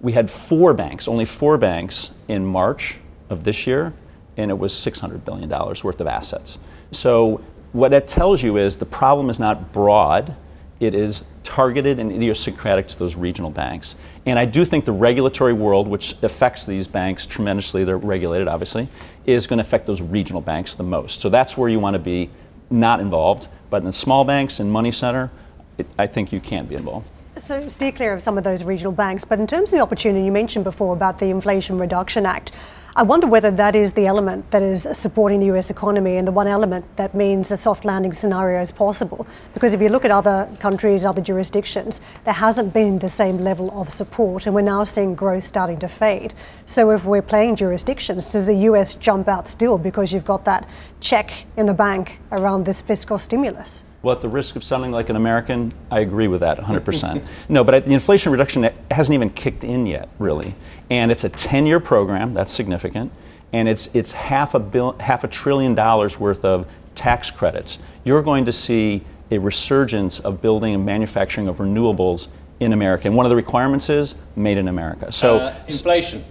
We 0.00 0.12
had 0.12 0.30
four 0.30 0.74
banks, 0.74 1.06
only 1.08 1.24
four 1.24 1.58
banks 1.58 2.10
in 2.28 2.46
March 2.46 2.96
of 3.30 3.44
this 3.44 3.66
year, 3.66 3.92
and 4.36 4.50
it 4.50 4.54
was 4.54 4.72
$600 4.72 5.24
billion 5.24 5.48
worth 5.48 6.00
of 6.00 6.06
assets. 6.06 6.58
So 6.92 7.42
what 7.72 7.90
that 7.90 8.06
tells 8.06 8.42
you 8.42 8.56
is 8.56 8.76
the 8.76 8.86
problem 8.86 9.30
is 9.30 9.38
not 9.38 9.72
broad, 9.72 10.34
it 10.80 10.94
is 10.94 11.24
targeted 11.42 11.98
and 11.98 12.12
idiosyncratic 12.12 12.88
to 12.88 12.98
those 12.98 13.16
regional 13.16 13.50
banks. 13.50 13.94
And 14.26 14.38
I 14.38 14.44
do 14.44 14.64
think 14.64 14.84
the 14.84 14.92
regulatory 14.92 15.52
world, 15.52 15.88
which 15.88 16.14
affects 16.22 16.66
these 16.66 16.86
banks 16.86 17.26
tremendously, 17.26 17.84
they're 17.84 17.98
regulated 17.98 18.48
obviously, 18.48 18.88
is 19.26 19.46
going 19.46 19.58
to 19.58 19.62
affect 19.62 19.86
those 19.86 20.00
regional 20.00 20.40
banks 20.40 20.74
the 20.74 20.82
most. 20.82 21.20
So 21.20 21.28
that's 21.28 21.56
where 21.56 21.68
you 21.68 21.80
want 21.80 21.94
to 21.94 22.00
be 22.00 22.30
not 22.70 23.00
involved. 23.00 23.48
But 23.70 23.84
in 23.84 23.92
small 23.92 24.24
banks 24.24 24.60
and 24.60 24.70
money 24.70 24.92
center, 24.92 25.30
it, 25.78 25.86
I 25.98 26.06
think 26.06 26.32
you 26.32 26.40
can 26.40 26.66
be 26.66 26.74
involved. 26.74 27.08
So 27.38 27.68
steer 27.68 27.92
clear 27.92 28.12
of 28.12 28.22
some 28.22 28.36
of 28.36 28.44
those 28.44 28.62
regional 28.62 28.92
banks. 28.92 29.24
But 29.24 29.40
in 29.40 29.46
terms 29.46 29.70
of 29.70 29.78
the 29.78 29.82
opportunity 29.82 30.24
you 30.24 30.32
mentioned 30.32 30.64
before 30.64 30.92
about 30.92 31.18
the 31.18 31.26
Inflation 31.26 31.78
Reduction 31.78 32.26
Act, 32.26 32.52
I 32.94 33.04
wonder 33.04 33.26
whether 33.26 33.50
that 33.50 33.74
is 33.74 33.94
the 33.94 34.06
element 34.06 34.50
that 34.50 34.60
is 34.60 34.86
supporting 34.92 35.40
the 35.40 35.46
US 35.46 35.70
economy 35.70 36.18
and 36.18 36.28
the 36.28 36.32
one 36.32 36.46
element 36.46 36.84
that 36.96 37.14
means 37.14 37.50
a 37.50 37.56
soft 37.56 37.86
landing 37.86 38.12
scenario 38.12 38.60
is 38.60 38.70
possible. 38.70 39.26
Because 39.54 39.72
if 39.72 39.80
you 39.80 39.88
look 39.88 40.04
at 40.04 40.10
other 40.10 40.46
countries, 40.60 41.02
other 41.02 41.22
jurisdictions, 41.22 42.02
there 42.24 42.34
hasn't 42.34 42.74
been 42.74 42.98
the 42.98 43.08
same 43.08 43.38
level 43.38 43.70
of 43.80 43.88
support, 43.88 44.44
and 44.44 44.54
we're 44.54 44.60
now 44.60 44.84
seeing 44.84 45.14
growth 45.14 45.46
starting 45.46 45.78
to 45.78 45.88
fade. 45.88 46.34
So 46.66 46.90
if 46.90 47.02
we're 47.02 47.22
playing 47.22 47.56
jurisdictions, 47.56 48.30
does 48.30 48.44
the 48.44 48.56
US 48.68 48.92
jump 48.92 49.26
out 49.26 49.48
still 49.48 49.78
because 49.78 50.12
you've 50.12 50.26
got 50.26 50.44
that 50.44 50.68
check 51.00 51.46
in 51.56 51.64
the 51.64 51.72
bank 51.72 52.20
around 52.30 52.66
this 52.66 52.82
fiscal 52.82 53.16
stimulus? 53.16 53.84
Well, 54.02 54.14
at 54.16 54.20
the 54.20 54.28
risk 54.28 54.56
of 54.56 54.64
sounding 54.64 54.90
like 54.90 55.10
an 55.10 55.16
American, 55.16 55.72
I 55.90 56.00
agree 56.00 56.26
with 56.26 56.40
that 56.40 56.58
100%. 56.58 57.24
no, 57.48 57.62
but 57.62 57.86
the 57.86 57.92
Inflation 57.94 58.32
Reduction 58.32 58.68
hasn't 58.90 59.14
even 59.14 59.30
kicked 59.30 59.62
in 59.62 59.86
yet, 59.86 60.08
really. 60.18 60.54
And 60.90 61.12
it's 61.12 61.22
a 61.24 61.28
10 61.28 61.66
year 61.66 61.78
program, 61.80 62.34
that's 62.34 62.52
significant. 62.52 63.12
And 63.52 63.68
it's, 63.68 63.94
it's 63.94 64.12
half, 64.12 64.54
a 64.54 64.58
bill, 64.58 64.96
half 64.98 65.22
a 65.24 65.28
trillion 65.28 65.74
dollars 65.74 66.18
worth 66.18 66.44
of 66.44 66.66
tax 66.94 67.30
credits. 67.30 67.78
You're 68.02 68.22
going 68.22 68.44
to 68.46 68.52
see 68.52 69.04
a 69.30 69.38
resurgence 69.38 70.18
of 70.20 70.42
building 70.42 70.74
and 70.74 70.84
manufacturing 70.84 71.46
of 71.48 71.58
renewables 71.58 72.28
in 72.60 72.72
America. 72.72 73.06
And 73.06 73.16
one 73.16 73.24
of 73.24 73.30
the 73.30 73.36
requirements 73.36 73.88
is 73.88 74.16
made 74.36 74.58
in 74.58 74.68
America. 74.68 75.12
So, 75.12 75.38
Uh, 75.38 75.54
inflation. 75.68 76.24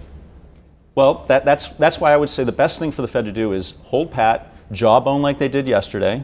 well, 0.94 1.24
that, 1.28 1.44
that's, 1.44 1.68
that's 1.68 1.98
why 2.00 2.12
I 2.12 2.16
would 2.16 2.28
say 2.30 2.44
the 2.44 2.52
best 2.52 2.78
thing 2.78 2.90
for 2.92 3.02
the 3.02 3.08
Fed 3.08 3.24
to 3.24 3.32
do 3.32 3.52
is 3.52 3.74
hold 3.84 4.10
pat, 4.10 4.52
jawbone 4.72 5.22
like 5.22 5.38
they 5.38 5.48
did 5.48 5.66
yesterday, 5.66 6.22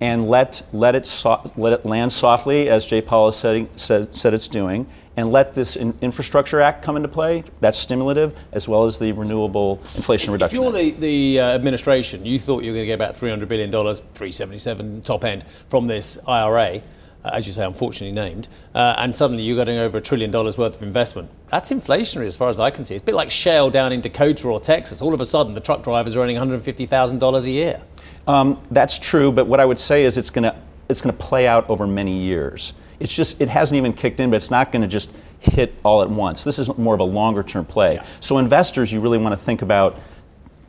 and 0.00 0.28
let, 0.28 0.62
let, 0.72 0.94
it, 0.94 1.06
so, 1.06 1.40
let 1.56 1.72
it 1.72 1.84
land 1.84 2.12
softly, 2.12 2.68
as 2.68 2.86
Jay 2.86 3.00
Powell 3.00 3.32
said, 3.32 3.68
said, 3.78 4.14
said 4.14 4.34
it's 4.34 4.48
doing, 4.48 4.86
and 5.16 5.32
let 5.32 5.54
this 5.54 5.74
in, 5.74 5.98
Infrastructure 6.00 6.60
Act 6.60 6.84
come 6.84 6.96
into 6.96 7.08
play. 7.08 7.42
That's 7.60 7.76
stimulative, 7.76 8.36
as 8.52 8.68
well 8.68 8.84
as 8.84 8.98
the 8.98 9.10
Renewable 9.12 9.80
Inflation 9.96 10.30
If 10.30 10.34
Reduction 10.34 10.62
you're 10.62 10.68
Act. 10.68 11.00
the, 11.00 11.34
the 11.34 11.40
uh, 11.40 11.54
administration, 11.54 12.24
you 12.24 12.38
thought 12.38 12.62
you 12.62 12.70
were 12.70 12.76
going 12.76 12.84
to 12.84 12.86
get 12.86 12.94
about 12.94 13.16
$300 13.16 13.48
billion, 13.48 13.70
377 13.72 15.02
top 15.02 15.24
end, 15.24 15.44
from 15.68 15.88
this 15.88 16.18
IRA, 16.28 16.82
uh, 17.24 17.30
as 17.32 17.48
you 17.48 17.52
say, 17.52 17.64
unfortunately 17.64 18.12
named, 18.12 18.46
uh, 18.76 18.94
and 18.98 19.16
suddenly 19.16 19.42
you're 19.42 19.56
getting 19.56 19.78
over 19.78 19.98
a 19.98 20.00
trillion 20.00 20.30
dollars 20.30 20.56
worth 20.56 20.76
of 20.76 20.82
investment. 20.84 21.28
That's 21.48 21.70
inflationary 21.70 22.26
as 22.26 22.36
far 22.36 22.48
as 22.48 22.60
I 22.60 22.70
can 22.70 22.84
see. 22.84 22.94
It's 22.94 23.02
a 23.02 23.06
bit 23.06 23.16
like 23.16 23.30
shale 23.30 23.70
down 23.70 23.92
in 23.92 24.00
Dakota 24.00 24.46
or 24.46 24.60
Texas. 24.60 25.02
All 25.02 25.14
of 25.14 25.20
a 25.20 25.26
sudden, 25.26 25.54
the 25.54 25.60
truck 25.60 25.82
drivers 25.82 26.14
are 26.14 26.22
earning 26.22 26.36
$150,000 26.36 27.42
a 27.42 27.50
year. 27.50 27.82
Um, 28.28 28.62
that's 28.70 28.98
true, 28.98 29.32
but 29.32 29.46
what 29.46 29.58
I 29.58 29.64
would 29.64 29.80
say 29.80 30.04
is 30.04 30.18
it's 30.18 30.30
going 30.30 30.44
to 30.44 30.54
it's 30.88 31.00
going 31.00 31.14
to 31.14 31.22
play 31.22 31.46
out 31.46 31.68
over 31.68 31.86
many 31.86 32.16
years. 32.16 32.74
It's 33.00 33.14
just 33.14 33.40
it 33.40 33.48
hasn't 33.48 33.76
even 33.76 33.94
kicked 33.94 34.20
in, 34.20 34.30
but 34.30 34.36
it's 34.36 34.50
not 34.50 34.70
going 34.70 34.82
to 34.82 34.88
just 34.88 35.10
hit 35.40 35.74
all 35.82 36.02
at 36.02 36.10
once. 36.10 36.44
This 36.44 36.58
is 36.58 36.76
more 36.76 36.94
of 36.94 37.00
a 37.00 37.04
longer 37.04 37.42
term 37.42 37.64
play. 37.64 38.00
So 38.20 38.38
investors, 38.38 38.92
you 38.92 39.00
really 39.00 39.18
want 39.18 39.32
to 39.32 39.42
think 39.42 39.62
about 39.62 39.98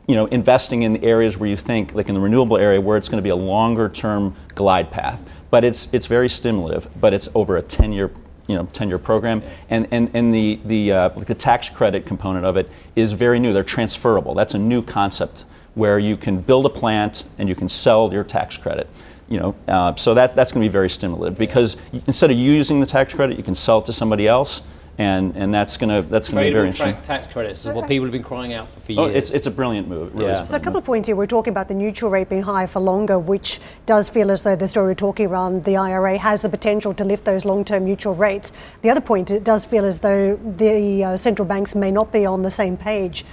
you 0.08 0.16
know 0.16 0.26
investing 0.26 0.82
in 0.82 0.94
the 0.94 1.04
areas 1.04 1.36
where 1.36 1.48
you 1.48 1.56
think 1.56 1.94
like 1.94 2.08
in 2.08 2.14
the 2.14 2.20
renewable 2.20 2.56
area 2.56 2.80
where 2.80 2.96
it's 2.96 3.08
going 3.08 3.18
to 3.18 3.22
be 3.22 3.28
a 3.30 3.36
longer 3.36 3.90
term 3.90 4.34
glide 4.54 4.90
path. 4.90 5.20
But 5.50 5.62
it's 5.62 5.92
it's 5.92 6.06
very 6.06 6.30
stimulative, 6.30 6.88
but 6.98 7.12
it's 7.12 7.28
over 7.34 7.58
a 7.58 7.62
10 7.62 7.92
year 7.92 8.10
you 8.46 8.56
know 8.56 8.66
10 8.72 8.88
year 8.88 8.98
program 8.98 9.42
and 9.68 9.86
and, 9.90 10.10
and 10.14 10.34
the 10.34 10.60
the 10.64 10.92
uh, 10.92 11.10
like 11.14 11.26
the 11.26 11.34
tax 11.34 11.68
credit 11.68 12.06
component 12.06 12.46
of 12.46 12.56
it 12.56 12.70
is 12.96 13.12
very 13.12 13.38
new. 13.38 13.52
They're 13.52 13.62
transferable. 13.62 14.32
That's 14.34 14.54
a 14.54 14.58
new 14.58 14.80
concept 14.80 15.44
where 15.74 15.98
you 15.98 16.16
can 16.16 16.40
build 16.40 16.66
a 16.66 16.70
plant 16.70 17.24
and 17.38 17.48
you 17.48 17.54
can 17.54 17.68
sell 17.68 18.12
your 18.12 18.24
tax 18.24 18.56
credit. 18.56 18.88
You 19.28 19.38
know, 19.38 19.54
uh, 19.68 19.94
so 19.94 20.14
that, 20.14 20.34
that's 20.34 20.50
going 20.50 20.62
to 20.64 20.68
be 20.68 20.72
very 20.72 20.90
stimulative 20.90 21.38
because 21.38 21.76
instead 22.06 22.30
of 22.32 22.36
using 22.36 22.80
the 22.80 22.86
tax 22.86 23.14
credit, 23.14 23.36
you 23.38 23.44
can 23.44 23.54
sell 23.54 23.78
it 23.78 23.86
to 23.86 23.92
somebody 23.92 24.26
else, 24.26 24.62
and, 24.98 25.34
and 25.36 25.54
that's 25.54 25.76
going 25.76 25.88
to 25.88 26.06
that's 26.10 26.28
going 26.28 26.44
to 26.44 26.50
be 26.50 26.52
very 26.52 26.66
interesting. 26.68 27.00
tax 27.02 27.26
credits 27.28 27.64
is 27.64 27.72
what 27.72 27.86
people 27.88 28.04
have 28.06 28.12
been 28.12 28.24
crying 28.24 28.52
out 28.52 28.68
for 28.70 28.80
for 28.80 28.92
years. 28.92 29.00
Oh, 29.00 29.06
it's, 29.06 29.30
it's 29.30 29.46
a 29.46 29.50
brilliant 29.50 29.88
move. 29.88 30.12
Really 30.14 30.30
Yeah. 30.30 30.42
is 30.42 30.48
So 30.50 30.56
a 30.56 30.58
couple 30.58 30.72
move. 30.72 30.82
of 30.82 30.84
points 30.84 31.06
here. 31.06 31.14
We're 31.16 31.26
talking 31.26 31.52
about 31.52 31.68
the 31.68 31.74
neutral 31.74 32.10
rate 32.10 32.28
being 32.28 32.42
higher 32.42 32.66
for 32.66 32.80
longer, 32.80 33.18
which 33.18 33.60
does 33.86 34.08
feel 34.10 34.30
as 34.32 34.42
though 34.42 34.56
the 34.56 34.66
story 34.68 34.88
we're 34.88 34.94
talking 34.94 35.26
around 35.26 35.62
the 35.64 35.76
IRA 35.76 36.18
has 36.18 36.42
the 36.42 36.48
potential 36.50 36.92
to 36.94 37.04
lift 37.04 37.24
those 37.24 37.44
long-term 37.44 37.84
neutral 37.84 38.14
rates. 38.16 38.52
The 38.82 38.90
other 38.90 39.00
point, 39.00 39.30
it 39.30 39.44
does 39.44 39.64
feel 39.64 39.84
as 39.84 40.00
though 40.00 40.36
the 40.56 41.04
uh, 41.04 41.16
central 41.16 41.46
banks 41.46 41.74
may 41.76 41.92
not 41.92 42.12
be 42.12 42.26
on 42.26 42.42
the 42.42 42.50
same 42.50 42.76
page 42.76 43.24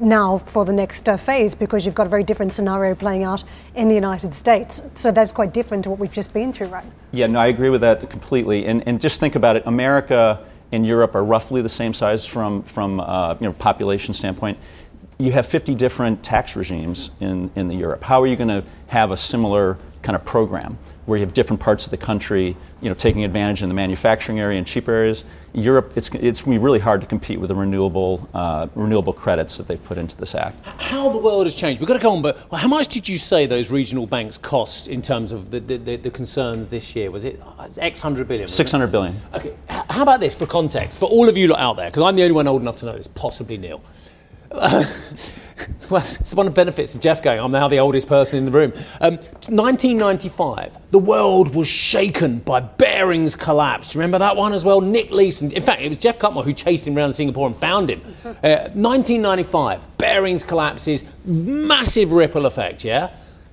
now 0.00 0.38
for 0.38 0.64
the 0.64 0.72
next 0.72 1.08
uh, 1.08 1.16
phase 1.16 1.54
because 1.54 1.84
you've 1.84 1.94
got 1.94 2.06
a 2.06 2.10
very 2.10 2.24
different 2.24 2.52
scenario 2.52 2.94
playing 2.94 3.24
out 3.24 3.44
in 3.74 3.88
the 3.88 3.94
United 3.94 4.32
States. 4.34 4.82
So 4.96 5.10
that's 5.10 5.32
quite 5.32 5.52
different 5.52 5.84
to 5.84 5.90
what 5.90 5.98
we've 5.98 6.12
just 6.12 6.32
been 6.32 6.52
through, 6.52 6.68
right? 6.68 6.84
Yeah, 7.12 7.26
no, 7.26 7.40
I 7.40 7.46
agree 7.46 7.70
with 7.70 7.80
that 7.82 8.10
completely. 8.10 8.66
And, 8.66 8.86
and 8.86 9.00
just 9.00 9.20
think 9.20 9.34
about 9.34 9.56
it 9.56 9.62
America 9.66 10.44
and 10.72 10.86
Europe 10.86 11.14
are 11.14 11.24
roughly 11.24 11.62
the 11.62 11.68
same 11.68 11.94
size 11.94 12.24
from, 12.24 12.62
from 12.64 13.00
uh, 13.00 13.34
you 13.34 13.46
know, 13.46 13.52
population 13.52 14.12
standpoint. 14.14 14.58
You 15.18 15.30
have 15.32 15.46
50 15.46 15.74
different 15.74 16.24
tax 16.24 16.56
regimes 16.56 17.10
in, 17.20 17.50
in 17.54 17.68
the 17.68 17.74
Europe. 17.74 18.02
How 18.02 18.20
are 18.20 18.26
you 18.26 18.36
going 18.36 18.48
to 18.48 18.64
have 18.88 19.10
a 19.12 19.16
similar 19.16 19.78
kind 20.02 20.16
of 20.16 20.24
program 20.24 20.78
where 21.06 21.18
you 21.18 21.24
have 21.24 21.34
different 21.34 21.60
parts 21.60 21.84
of 21.84 21.90
the 21.90 21.96
country 21.96 22.56
you 22.80 22.88
know, 22.88 22.94
taking 22.94 23.24
advantage 23.24 23.62
in 23.62 23.68
the 23.68 23.74
manufacturing 23.74 24.40
area 24.40 24.58
and 24.58 24.66
cheap 24.66 24.88
areas? 24.88 25.24
Europe, 25.52 25.92
it's, 25.96 26.08
it's 26.08 26.40
going 26.40 26.54
to 26.54 26.58
be 26.58 26.58
really 26.58 26.80
hard 26.80 27.00
to 27.00 27.06
compete 27.06 27.38
with 27.38 27.48
the 27.48 27.54
renewable, 27.54 28.28
uh, 28.34 28.66
renewable 28.74 29.12
credits 29.12 29.56
that 29.56 29.68
they've 29.68 29.82
put 29.84 29.96
into 29.96 30.16
this 30.16 30.34
act. 30.34 30.56
how 30.78 31.08
the 31.10 31.18
world 31.18 31.46
has 31.46 31.54
changed. 31.54 31.80
We've 31.80 31.86
got 31.86 31.94
to 31.94 32.00
go 32.00 32.10
on, 32.10 32.22
but 32.22 32.38
how 32.52 32.66
much 32.66 32.88
did 32.88 33.08
you 33.08 33.18
say 33.18 33.46
those 33.46 33.70
regional 33.70 34.06
banks 34.06 34.36
cost 34.36 34.88
in 34.88 35.00
terms 35.00 35.30
of 35.30 35.50
the, 35.50 35.60
the, 35.60 35.76
the, 35.76 35.96
the 35.96 36.10
concerns 36.10 36.68
this 36.70 36.96
year? 36.96 37.10
Was 37.10 37.24
it 37.24 37.40
uh, 37.58 37.68
X 37.78 38.00
hundred 38.00 38.26
billion? 38.26 38.46
it? 38.46 38.50
600 38.50 38.88
billion. 38.88 39.14
Okay, 39.34 39.54
how 39.68 40.02
about 40.02 40.20
this 40.20 40.34
for 40.34 40.46
context? 40.46 40.98
For 40.98 41.06
all 41.06 41.28
of 41.28 41.36
you 41.36 41.46
lot 41.48 41.60
out 41.60 41.76
there, 41.76 41.90
because 41.90 42.02
I'm 42.02 42.16
the 42.16 42.22
only 42.22 42.34
one 42.34 42.48
old 42.48 42.62
enough 42.62 42.76
to 42.78 42.86
know 42.86 42.96
this, 42.96 43.06
possibly 43.06 43.56
Neal. 43.56 43.80
well, 45.90 46.02
it's 46.02 46.34
one 46.34 46.46
of 46.46 46.54
the 46.54 46.56
benefits 46.56 46.94
of 46.94 47.00
Geoff 47.00 47.22
going. 47.22 47.38
I'm 47.38 47.50
now 47.50 47.68
the 47.68 47.78
oldest 47.78 48.08
person 48.08 48.38
in 48.38 48.44
the 48.44 48.50
room. 48.50 48.72
Um, 49.00 49.16
1995, 49.48 50.76
the 50.90 50.98
world 50.98 51.54
was 51.54 51.68
shaken 51.68 52.38
by 52.40 52.60
Barings' 52.60 53.36
collapse. 53.36 53.94
Remember 53.94 54.18
that 54.18 54.36
one 54.36 54.52
as 54.52 54.64
well? 54.64 54.80
Nick 54.80 55.10
Leeson. 55.10 55.52
In 55.52 55.62
fact, 55.62 55.82
it 55.82 55.88
was 55.88 55.98
Geoff 55.98 56.18
Cutmore 56.18 56.44
who 56.44 56.52
chased 56.52 56.86
him 56.86 56.96
around 56.96 57.12
Singapore 57.12 57.46
and 57.46 57.56
found 57.56 57.90
him. 57.90 58.02
Uh, 58.24 58.70
1995, 58.74 59.98
Barings' 59.98 60.42
collapses, 60.42 61.04
massive 61.24 62.12
ripple 62.12 62.46
effect. 62.46 62.84
Yeah. 62.84 63.10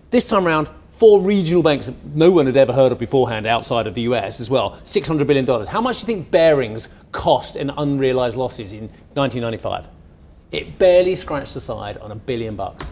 This 0.10 0.28
time 0.28 0.48
around, 0.48 0.70
four 0.92 1.22
regional 1.22 1.64
banks 1.64 1.90
no 2.14 2.32
one 2.32 2.46
had 2.46 2.58
ever 2.58 2.74
heard 2.74 2.92
of 2.92 3.00
beforehand 3.00 3.46
outside 3.46 3.88
of 3.88 3.96
the 3.96 4.04
US 4.04 4.40
as 4.40 4.50
well, 4.50 4.72
$600 4.84 5.26
billion. 5.26 5.46
How 5.68 5.82
much 5.82 5.98
do 5.98 6.02
you 6.02 6.06
think 6.06 6.32
Barings 6.32 6.90
cost 7.12 7.56
in 7.56 7.70
unrealized 7.72 8.38
losses 8.38 8.74
in 8.74 8.90
1995? 9.14 9.88
It 10.52 10.78
barely 10.78 11.16
scratched 11.16 11.54
the 11.54 11.62
side 11.62 11.98
on 11.98 12.12
a 12.12 12.16
billion 12.16 12.56
bucks. 12.56 12.92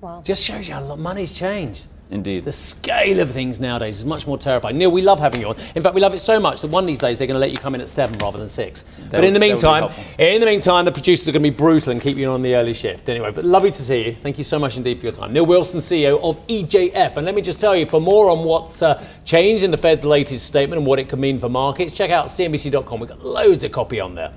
Wow. 0.00 0.22
Just 0.24 0.42
shows 0.44 0.68
you 0.68 0.74
how 0.74 0.82
lot 0.82 0.98
money's 0.98 1.32
changed. 1.32 1.86
Indeed. 2.10 2.44
The 2.44 2.52
scale 2.52 3.18
of 3.20 3.30
things 3.30 3.58
nowadays 3.58 3.98
is 3.98 4.04
much 4.04 4.26
more 4.26 4.36
terrifying. 4.36 4.76
Neal, 4.76 4.90
we 4.90 5.00
love 5.00 5.18
having 5.18 5.40
you 5.40 5.48
on. 5.48 5.56
In 5.74 5.82
fact, 5.82 5.94
we 5.94 6.00
love 6.02 6.14
it 6.14 6.18
so 6.18 6.38
much 6.38 6.60
that 6.60 6.70
one 6.70 6.84
of 6.84 6.88
these 6.88 6.98
days 6.98 7.16
they're 7.16 7.26
going 7.26 7.34
to 7.34 7.40
let 7.40 7.50
you 7.50 7.56
come 7.56 7.74
in 7.74 7.80
at 7.80 7.88
seven 7.88 8.18
rather 8.18 8.38
than 8.38 8.46
six. 8.46 8.84
but 9.10 9.24
in 9.24 9.32
the 9.32 9.40
would- 9.40 9.58
that 9.58 9.82
would 9.82 9.90
be 9.90 9.96
meantime, 9.96 10.04
in 10.18 10.40
the 10.40 10.46
meantime, 10.46 10.84
the 10.84 10.92
producers 10.92 11.28
are 11.28 11.32
going 11.32 11.42
to 11.42 11.50
be 11.50 11.56
brutal 11.56 11.92
and 11.92 12.00
keep 12.02 12.16
you 12.16 12.30
on 12.30 12.42
the 12.42 12.54
early 12.54 12.74
shift. 12.74 13.08
Anyway, 13.08 13.30
but 13.32 13.44
lovely 13.44 13.70
to 13.70 13.82
see 13.82 14.04
you. 14.06 14.14
Thank 14.14 14.36
you 14.36 14.44
so 14.44 14.58
much 14.58 14.76
indeed 14.76 14.98
for 14.98 15.06
your 15.06 15.12
time. 15.14 15.32
Neal 15.32 15.46
Wilson, 15.46 15.80
CEO 15.80 16.22
of 16.22 16.46
EJF. 16.46 17.16
And 17.16 17.24
let 17.24 17.34
me 17.34 17.40
just 17.42 17.58
tell 17.58 17.74
you, 17.74 17.86
for 17.86 18.00
more 18.00 18.28
on 18.30 18.44
what's 18.44 18.82
uh, 18.82 19.02
changed 19.24 19.62
in 19.64 19.70
the 19.70 19.78
Fed's 19.78 20.04
latest 20.04 20.46
statement 20.46 20.78
and 20.78 20.86
what 20.86 20.98
it 20.98 21.08
could 21.08 21.18
mean 21.18 21.38
for 21.38 21.48
markets, 21.48 21.96
check 21.96 22.10
out 22.10 22.26
CNBC.com. 22.26 23.00
We've 23.00 23.08
got 23.08 23.24
loads 23.24 23.64
of 23.64 23.72
copy 23.72 23.98
on 23.98 24.14
there. 24.14 24.32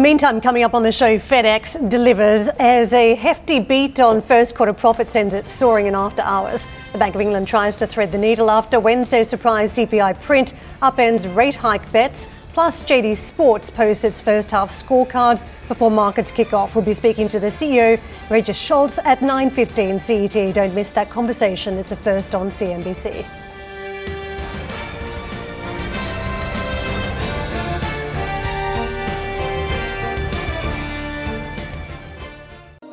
Meantime, 0.00 0.40
coming 0.40 0.64
up 0.64 0.72
on 0.72 0.82
the 0.82 0.90
show, 0.90 1.18
FedEx 1.18 1.88
delivers 1.88 2.48
as 2.58 2.94
a 2.94 3.14
hefty 3.14 3.60
beat 3.60 4.00
on 4.00 4.22
first 4.22 4.54
quarter 4.54 4.72
profit 4.72 5.10
sends 5.10 5.34
it 5.34 5.46
soaring 5.46 5.86
in 5.86 5.94
after 5.94 6.22
hours. 6.22 6.66
The 6.92 6.98
Bank 6.98 7.14
of 7.14 7.20
England 7.20 7.46
tries 7.46 7.76
to 7.76 7.86
thread 7.86 8.10
the 8.10 8.18
needle 8.18 8.50
after 8.50 8.80
Wednesday's 8.80 9.28
surprise 9.28 9.74
CPI 9.74 10.20
print 10.22 10.54
upends 10.80 11.32
rate 11.36 11.54
hike 11.54 11.92
bets. 11.92 12.26
Plus, 12.54 12.82
JD 12.82 13.16
Sports 13.16 13.70
posts 13.70 14.02
its 14.02 14.20
first 14.20 14.50
half 14.50 14.70
scorecard 14.70 15.40
before 15.68 15.90
markets 15.90 16.32
kick 16.32 16.52
off. 16.54 16.74
We'll 16.74 16.84
be 16.84 16.94
speaking 16.94 17.28
to 17.28 17.38
the 17.38 17.48
CEO, 17.48 18.00
Regis 18.30 18.58
Schultz, 18.58 18.98
at 19.04 19.20
9.15 19.20 20.00
CET. 20.00 20.54
Don't 20.54 20.74
miss 20.74 20.88
that 20.90 21.10
conversation. 21.10 21.74
It's 21.74 21.92
a 21.92 21.96
first 21.96 22.34
on 22.34 22.48
CNBC. 22.48 23.41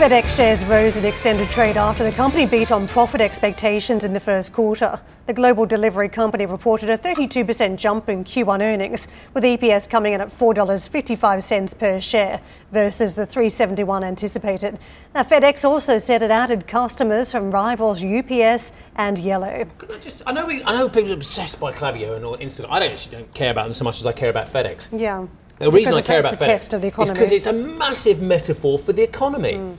FedEx 0.00 0.34
shares 0.34 0.64
rose 0.64 0.96
in 0.96 1.04
extended 1.04 1.46
trade 1.50 1.76
after 1.76 2.02
the 2.02 2.10
company 2.10 2.46
beat 2.46 2.72
on 2.72 2.88
profit 2.88 3.20
expectations 3.20 4.02
in 4.02 4.14
the 4.14 4.18
first 4.18 4.50
quarter. 4.50 4.98
The 5.26 5.34
global 5.34 5.66
delivery 5.66 6.08
company 6.08 6.46
reported 6.46 6.88
a 6.88 6.96
32% 6.96 7.76
jump 7.76 8.08
in 8.08 8.24
Q1 8.24 8.62
earnings, 8.62 9.06
with 9.34 9.44
EPS 9.44 9.90
coming 9.90 10.14
in 10.14 10.22
at 10.22 10.30
$4.55 10.30 11.78
per 11.78 12.00
share 12.00 12.40
versus 12.72 13.14
the 13.14 13.26
371 13.26 14.02
anticipated. 14.02 14.78
Now, 15.14 15.22
FedEx 15.22 15.66
also 15.66 15.98
said 15.98 16.22
it 16.22 16.30
added 16.30 16.66
customers 16.66 17.30
from 17.30 17.50
rivals 17.50 18.02
UPS 18.02 18.72
and 18.96 19.18
Yellow. 19.18 19.66
I 19.82 19.98
just, 19.98 20.22
I 20.24 20.32
know, 20.32 20.46
we, 20.46 20.64
I 20.64 20.78
know 20.78 20.88
people 20.88 21.10
are 21.10 21.14
obsessed 21.14 21.60
by 21.60 21.72
Klaviyo 21.72 22.16
and 22.16 22.24
all 22.24 22.38
Instacart. 22.38 22.68
I 22.70 22.78
don't 22.78 22.92
actually 22.92 23.18
don't 23.18 23.34
care 23.34 23.50
about 23.50 23.64
them 23.64 23.74
so 23.74 23.84
much 23.84 23.98
as 23.98 24.06
I 24.06 24.12
care 24.12 24.30
about 24.30 24.50
FedEx. 24.50 24.88
Yeah. 24.98 25.26
The 25.58 25.70
reason 25.70 25.92
I 25.92 26.00
care 26.00 26.20
about 26.20 26.38
FedEx 26.38 26.38
test 26.38 26.72
of 26.72 26.80
the 26.80 26.88
is 27.02 27.10
because 27.10 27.30
it's 27.32 27.44
a 27.44 27.52
massive 27.52 28.22
metaphor 28.22 28.78
for 28.78 28.94
the 28.94 29.02
economy. 29.02 29.56
And, 29.56 29.76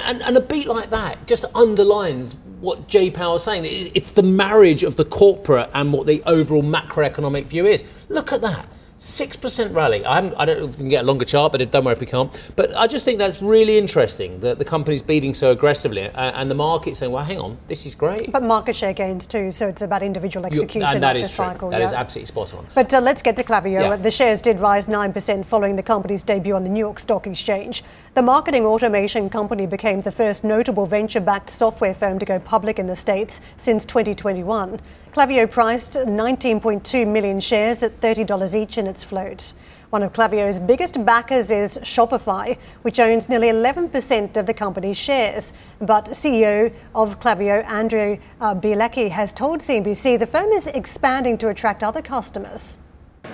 and, 0.00 0.22
and 0.22 0.36
a 0.36 0.40
beat 0.40 0.68
like 0.68 0.90
that 0.90 1.26
just 1.26 1.44
underlines 1.54 2.34
what 2.60 2.88
Jay 2.88 3.10
Powell 3.10 3.36
is 3.36 3.42
saying. 3.42 3.90
It's 3.94 4.10
the 4.10 4.22
marriage 4.22 4.82
of 4.84 4.96
the 4.96 5.04
corporate 5.04 5.70
and 5.74 5.92
what 5.92 6.06
the 6.06 6.22
overall 6.24 6.62
macroeconomic 6.62 7.46
view 7.46 7.66
is. 7.66 7.82
Look 8.08 8.32
at 8.32 8.40
that. 8.42 8.66
6% 9.02 9.74
rally. 9.74 10.04
I, 10.04 10.18
I 10.18 10.44
don't 10.44 10.60
know 10.60 10.68
if 10.68 10.74
we 10.74 10.76
can 10.76 10.88
get 10.88 11.02
a 11.02 11.06
longer 11.06 11.24
chart, 11.24 11.50
but 11.50 11.70
don't 11.72 11.84
worry 11.84 11.92
if 11.92 12.00
we 12.00 12.06
can't. 12.06 12.32
But 12.54 12.74
I 12.76 12.86
just 12.86 13.04
think 13.04 13.18
that's 13.18 13.42
really 13.42 13.76
interesting 13.76 14.38
that 14.40 14.60
the 14.60 14.64
company's 14.64 15.02
beating 15.02 15.34
so 15.34 15.50
aggressively 15.50 16.02
and, 16.02 16.14
and 16.14 16.48
the 16.48 16.54
market's 16.54 17.00
saying, 17.00 17.10
well, 17.10 17.24
hang 17.24 17.40
on, 17.40 17.58
this 17.66 17.84
is 17.84 17.96
great. 17.96 18.30
But 18.30 18.44
market 18.44 18.76
share 18.76 18.92
gains 18.92 19.26
too, 19.26 19.50
so 19.50 19.66
it's 19.66 19.82
about 19.82 20.04
individual 20.04 20.46
You- 20.46 20.52
execution, 20.52 20.88
and 20.88 21.02
that 21.02 21.16
is 21.16 21.28
true. 21.30 21.46
cycle. 21.46 21.70
That 21.70 21.82
is 21.82 21.90
yeah. 21.90 21.98
absolutely 21.98 22.26
spot 22.26 22.54
on. 22.54 22.64
But 22.76 22.94
uh, 22.94 23.00
let's 23.00 23.22
get 23.22 23.36
to 23.38 23.42
Klaviyo. 23.42 23.82
Yeah. 23.82 23.96
The 23.96 24.10
shares 24.12 24.40
did 24.40 24.60
rise 24.60 24.86
9% 24.86 25.44
following 25.46 25.74
the 25.74 25.82
company's 25.82 26.22
debut 26.22 26.54
on 26.54 26.62
the 26.62 26.70
New 26.70 26.78
York 26.78 27.00
Stock 27.00 27.26
Exchange. 27.26 27.82
The 28.14 28.22
marketing 28.22 28.64
automation 28.66 29.28
company 29.28 29.66
became 29.66 30.02
the 30.02 30.12
first 30.12 30.44
notable 30.44 30.86
venture 30.86 31.20
backed 31.20 31.50
software 31.50 31.94
firm 31.94 32.20
to 32.20 32.24
go 32.24 32.38
public 32.38 32.78
in 32.78 32.86
the 32.86 32.94
States 32.94 33.40
since 33.56 33.84
2021. 33.84 34.78
Klaviyo 35.12 35.46
priced 35.50 35.92
19.2 35.92 37.06
million 37.06 37.38
shares 37.38 37.82
at 37.82 38.00
$30 38.00 38.54
each 38.54 38.78
in 38.78 38.86
its 38.86 39.04
float. 39.04 39.52
One 39.90 40.02
of 40.02 40.14
Klaviyo's 40.14 40.58
biggest 40.58 41.04
backers 41.04 41.50
is 41.50 41.76
Shopify, 41.82 42.56
which 42.80 42.98
owns 42.98 43.28
nearly 43.28 43.48
11% 43.48 44.38
of 44.38 44.46
the 44.46 44.54
company's 44.54 44.96
shares. 44.96 45.52
But 45.82 46.06
CEO 46.06 46.72
of 46.94 47.20
Klaviyo, 47.20 47.62
Andrew 47.66 48.16
uh, 48.40 48.54
Bialecki, 48.54 49.10
has 49.10 49.34
told 49.34 49.60
CNBC 49.60 50.18
the 50.18 50.26
firm 50.26 50.50
is 50.50 50.66
expanding 50.68 51.36
to 51.38 51.48
attract 51.48 51.82
other 51.82 52.00
customers. 52.00 52.78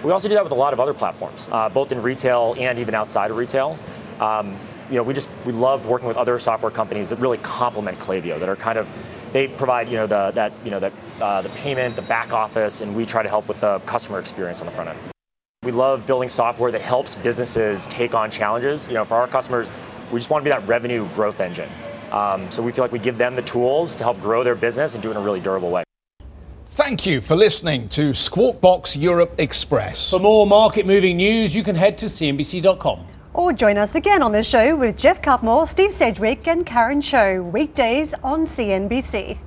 We 0.03 0.11
also 0.11 0.29
do 0.29 0.35
that 0.35 0.43
with 0.43 0.53
a 0.53 0.57
lot 0.57 0.73
of 0.73 0.81
other 0.81 0.95
platforms, 0.95 1.49
uh, 1.53 1.69
both 1.69 1.93
in 1.93 2.03
retail 2.03 2.57
and 2.59 2.81
even 2.81 2.97
outside 2.97 3.31
of 3.31 3.37
retail. 3.37 3.79
Um, 4.19 4.59
you 4.91 4.97
know, 4.97 5.05
we 5.05 5.15
just 5.15 5.29
we 5.45 5.53
love 5.53 5.87
working 5.87 6.09
with 6.09 6.17
other 6.17 6.41
software 6.41 6.73
companies 6.73 7.11
that 7.11 7.21
really 7.21 7.39
complement 7.39 8.01
Klaviyo, 8.01 8.41
that 8.41 8.49
are 8.49 8.57
kind 8.57 8.79
of 8.79 8.91
they 9.33 9.47
provide 9.47 9.89
you 9.89 9.97
know 9.97 10.07
the 10.09 10.33
that 10.33 10.53
you 10.65 10.73
know 10.73 10.81
that 10.81 10.93
uh, 11.21 11.43
the 11.43 11.49
payment, 11.51 11.97
the 11.97 12.03
back 12.03 12.33
office, 12.33 12.81
and 12.81 12.95
we 12.95 13.05
try 13.05 13.23
to 13.23 13.29
help 13.29 13.49
with 13.49 13.61
the 13.61 13.79
customer 13.81 14.19
experience 14.19 14.61
on 14.61 14.67
the 14.67 14.73
front 14.73 14.91
end. 14.91 14.99
We 15.63 15.73
love 15.73 16.07
building 16.07 16.29
software 16.29 16.71
that 16.71 16.81
helps 16.81 17.17
businesses 17.17 17.87
take 17.87 18.15
on 18.15 18.31
challenges. 18.31 18.89
You 18.89 18.95
know, 18.95 19.05
for 19.05 19.15
our 19.17 19.27
customers, 19.27 19.71
we 20.13 20.19
just 20.19 20.31
want 20.31 20.43
to 20.43 20.45
be 20.45 20.51
that 20.51 20.67
revenue 20.69 21.09
growth 21.15 21.41
engine. 21.41 21.69
Um, 22.13 22.51
so 22.51 22.63
we 22.63 22.73
feel 22.73 22.85
like 22.85 22.93
we 22.93 22.99
give 22.99 23.19
them 23.19 23.35
the 23.35 23.43
tools 23.43 23.97
to 23.97 24.05
help 24.05 24.21
grow 24.21 24.43
their 24.43 24.55
business 24.55 24.95
and 24.95 25.03
do 25.03 25.09
it 25.09 25.13
in 25.13 25.17
a 25.19 25.21
really 25.21 25.41
durable 25.41 25.71
way. 25.71 25.85
Thank 26.67 27.05
you 27.05 27.21
for 27.21 27.35
listening 27.35 27.89
to 27.91 28.15
Squawk 28.15 28.61
Box 28.61 28.97
Europe 28.97 29.35
Express. 29.39 30.11
For 30.11 30.21
more 30.21 30.47
market 30.47 30.87
moving 30.87 31.17
news, 31.17 31.55
you 31.55 31.65
can 31.65 31.75
head 31.75 31.99
to 31.99 32.07
CNBC.com. 32.07 33.05
Or 33.35 33.53
join 33.53 33.77
us 33.77 33.95
again 33.95 34.23
on 34.23 34.33
the 34.33 34.45
show 34.45 34.77
with 34.77 34.97
Geoff 34.97 35.21
Cutmore, 35.21 35.67
Steve 35.69 35.93
Sedgwick, 35.93 36.47
and 36.47 36.65
Karen 36.65 37.03
Tso, 37.03 37.43
weekdays 37.43 38.15
on 38.23 38.47
CNBC. 38.47 39.39